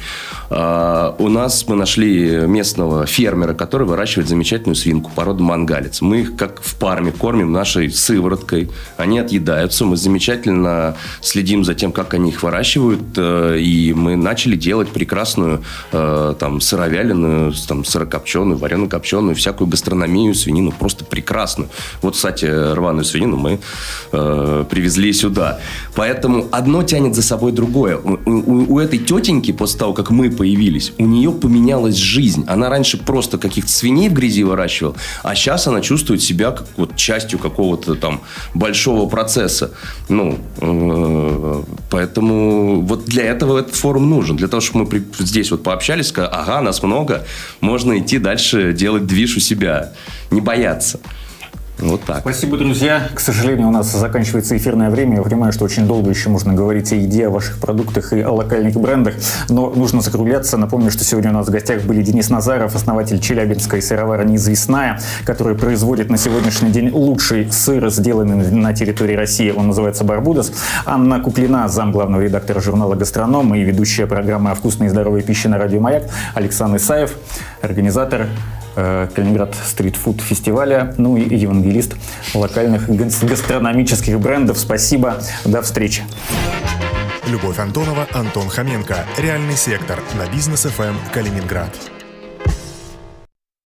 А, 0.50 1.16
у 1.20 1.30
нас 1.30 1.66
мы 1.68 1.76
нашли 1.76 2.42
местного 2.48 3.06
фермера, 3.06 3.54
который 3.54 3.88
выращивает 3.88 4.28
замечательную 4.42 4.76
свинку 4.76 5.12
породы 5.14 5.44
мангалец. 5.44 6.02
Мы 6.02 6.22
их 6.22 6.36
как 6.36 6.64
в 6.64 6.76
парме 6.76 7.12
кормим 7.12 7.52
нашей 7.52 7.92
сывороткой. 7.92 8.72
Они 8.98 9.20
отъедаются. 9.20 9.86
Мы 9.86 9.98
замечательно 9.98 10.96
следим 11.22 11.64
за 11.64 11.76
тем, 11.76 11.92
как 11.92 12.16
они 12.16 12.32
их 12.32 12.42
выращивают. 12.42 13.02
Э, 13.18 13.58
и 13.60 13.94
мы 13.94 14.16
начали 14.16 14.56
делать 14.56 14.90
прекрасную 14.90 15.62
э, 15.92 16.34
там 16.40 16.60
сыровяленую, 16.60 17.54
там 17.68 17.86
сырокопченую, 17.86 18.58
варено-копченую, 18.58 19.36
всякую 19.36 19.68
гастрономию, 19.68 20.34
свинину. 20.34 20.72
Просто 20.72 21.06
прекрасно. 21.06 21.68
Вот, 22.02 22.16
кстати, 22.16 22.46
рваную 22.46 23.06
свинину 23.06 23.38
мы 23.38 23.60
э, 24.12 24.66
привезли 24.68 25.14
сюда. 25.14 25.60
Поэтому 25.94 26.48
одно 26.52 26.82
тянет 26.82 27.14
за 27.14 27.22
собой 27.22 27.52
другое. 27.52 27.98
У, 27.98 28.18
у, 28.26 28.74
у 28.74 28.80
этой 28.80 28.98
тетеньки, 28.98 29.52
после 29.52 29.78
того, 29.78 29.94
как 29.94 30.10
мы 30.10 30.32
появились, 30.32 30.94
у 30.98 31.06
нее 31.06 31.32
поменялась 31.32 31.96
жизнь. 31.96 32.44
Она 32.48 32.70
раньше 32.70 32.98
просто 32.98 33.38
каких-то 33.38 33.72
свиней 33.72 34.10
в 34.10 34.14
грязи 34.14 34.31
выращивала, 34.40 34.96
а 35.24 35.36
сейчас 35.36 35.68
она 35.68 35.82
чувствует 35.82 36.22
себя 36.22 36.52
как 36.52 36.68
вот 36.78 36.96
частью 36.96 37.40
какого-то 37.40 37.96
там 37.96 38.22
большого 38.54 39.10
процесса. 39.10 39.72
Ну, 40.10 40.40
э, 40.58 41.64
поэтому 41.90 42.82
вот 42.82 43.06
для 43.06 43.24
этого 43.24 43.60
этот 43.60 43.76
форум 43.76 44.10
нужен. 44.10 44.38
Для 44.38 44.48
того, 44.48 44.62
чтобы 44.62 44.90
мы 44.92 45.04
здесь 45.20 45.52
вот 45.52 45.64
пообщались, 45.64 46.08
сказали, 46.08 46.32
ага, 46.34 46.62
нас 46.62 46.82
много, 46.84 47.26
можно 47.60 48.00
идти 48.00 48.18
дальше 48.18 48.74
делать 48.74 49.06
движ 49.06 49.38
у 49.38 49.40
себя. 49.40 49.94
Не 50.32 50.42
бояться. 50.42 51.00
Вот 51.82 52.04
так. 52.04 52.20
Спасибо, 52.20 52.58
друзья. 52.58 53.10
К 53.14 53.20
сожалению, 53.20 53.68
у 53.68 53.72
нас 53.72 53.92
заканчивается 53.92 54.56
эфирное 54.56 54.92
время. 54.92 55.18
Я 55.18 55.24
понимаю, 55.24 55.52
что 55.52 55.66
очень 55.66 55.88
долго 55.88 56.12
еще 56.12 56.30
можно 56.30 56.54
говорить 56.54 56.92
о 56.92 56.96
еде, 56.96 57.28
о 57.28 57.32
ваших 57.32 57.60
продуктах 57.60 58.14
и 58.14 58.22
о 58.22 58.32
локальных 58.32 58.76
брендах, 58.76 59.16
но 59.50 59.72
нужно 59.72 60.02
закругляться. 60.02 60.58
Напомню, 60.58 60.92
что 60.92 61.04
сегодня 61.04 61.32
у 61.32 61.34
нас 61.34 61.48
в 61.48 61.50
гостях 61.50 61.82
были 61.84 62.04
Денис 62.04 62.30
Назаров, 62.30 62.76
основатель 62.76 63.20
Челябинской 63.20 63.82
сыроварни 63.82 64.36
«Известная», 64.36 65.00
который 65.26 65.56
производит 65.56 66.12
на 66.12 66.18
сегодняшний 66.18 66.70
день 66.70 66.92
лучший 66.92 67.52
сыр, 67.52 67.90
сделанный 67.90 68.52
на 68.52 68.74
территории 68.74 69.16
России. 69.16 69.50
Он 69.50 69.68
называется 69.68 70.04
«Барбудос». 70.04 70.54
Анна 70.86 71.20
Куклина, 71.20 71.68
зам 71.68 71.92
главного 71.92 72.22
редактора 72.22 72.62
журнала 72.62 72.94
«Гастроном» 72.94 73.56
и 73.56 73.62
ведущая 73.62 74.06
программы 74.06 74.52
о 74.52 74.56
вкусной 74.56 74.88
и 74.88 74.90
здоровой 74.90 75.24
пище 75.24 75.50
на 75.50 75.58
радио 75.58 75.80
«Маяк». 75.80 76.04
Александр 76.36 76.78
Исаев, 76.78 77.16
организатор 77.62 78.28
Калининград 78.76 79.56
стритфуд 79.66 80.22
фестиваля, 80.22 80.94
ну 80.98 81.18
и 81.18 81.36
евангелист 81.36 81.96
локальных 82.34 82.90
гастрономических 82.90 84.20
брендов. 84.20 84.58
Спасибо, 84.58 85.22
до 85.46 85.62
встречи. 85.62 86.04
Любовь 87.28 87.60
Антонова, 87.60 88.08
Антон 88.14 88.50
Хоменко. 88.50 89.06
Реальный 89.18 89.56
сектор 89.56 90.00
на 90.18 90.30
бизнес 90.34 90.64
ФМ 90.64 90.96
Калининград. 91.14 91.70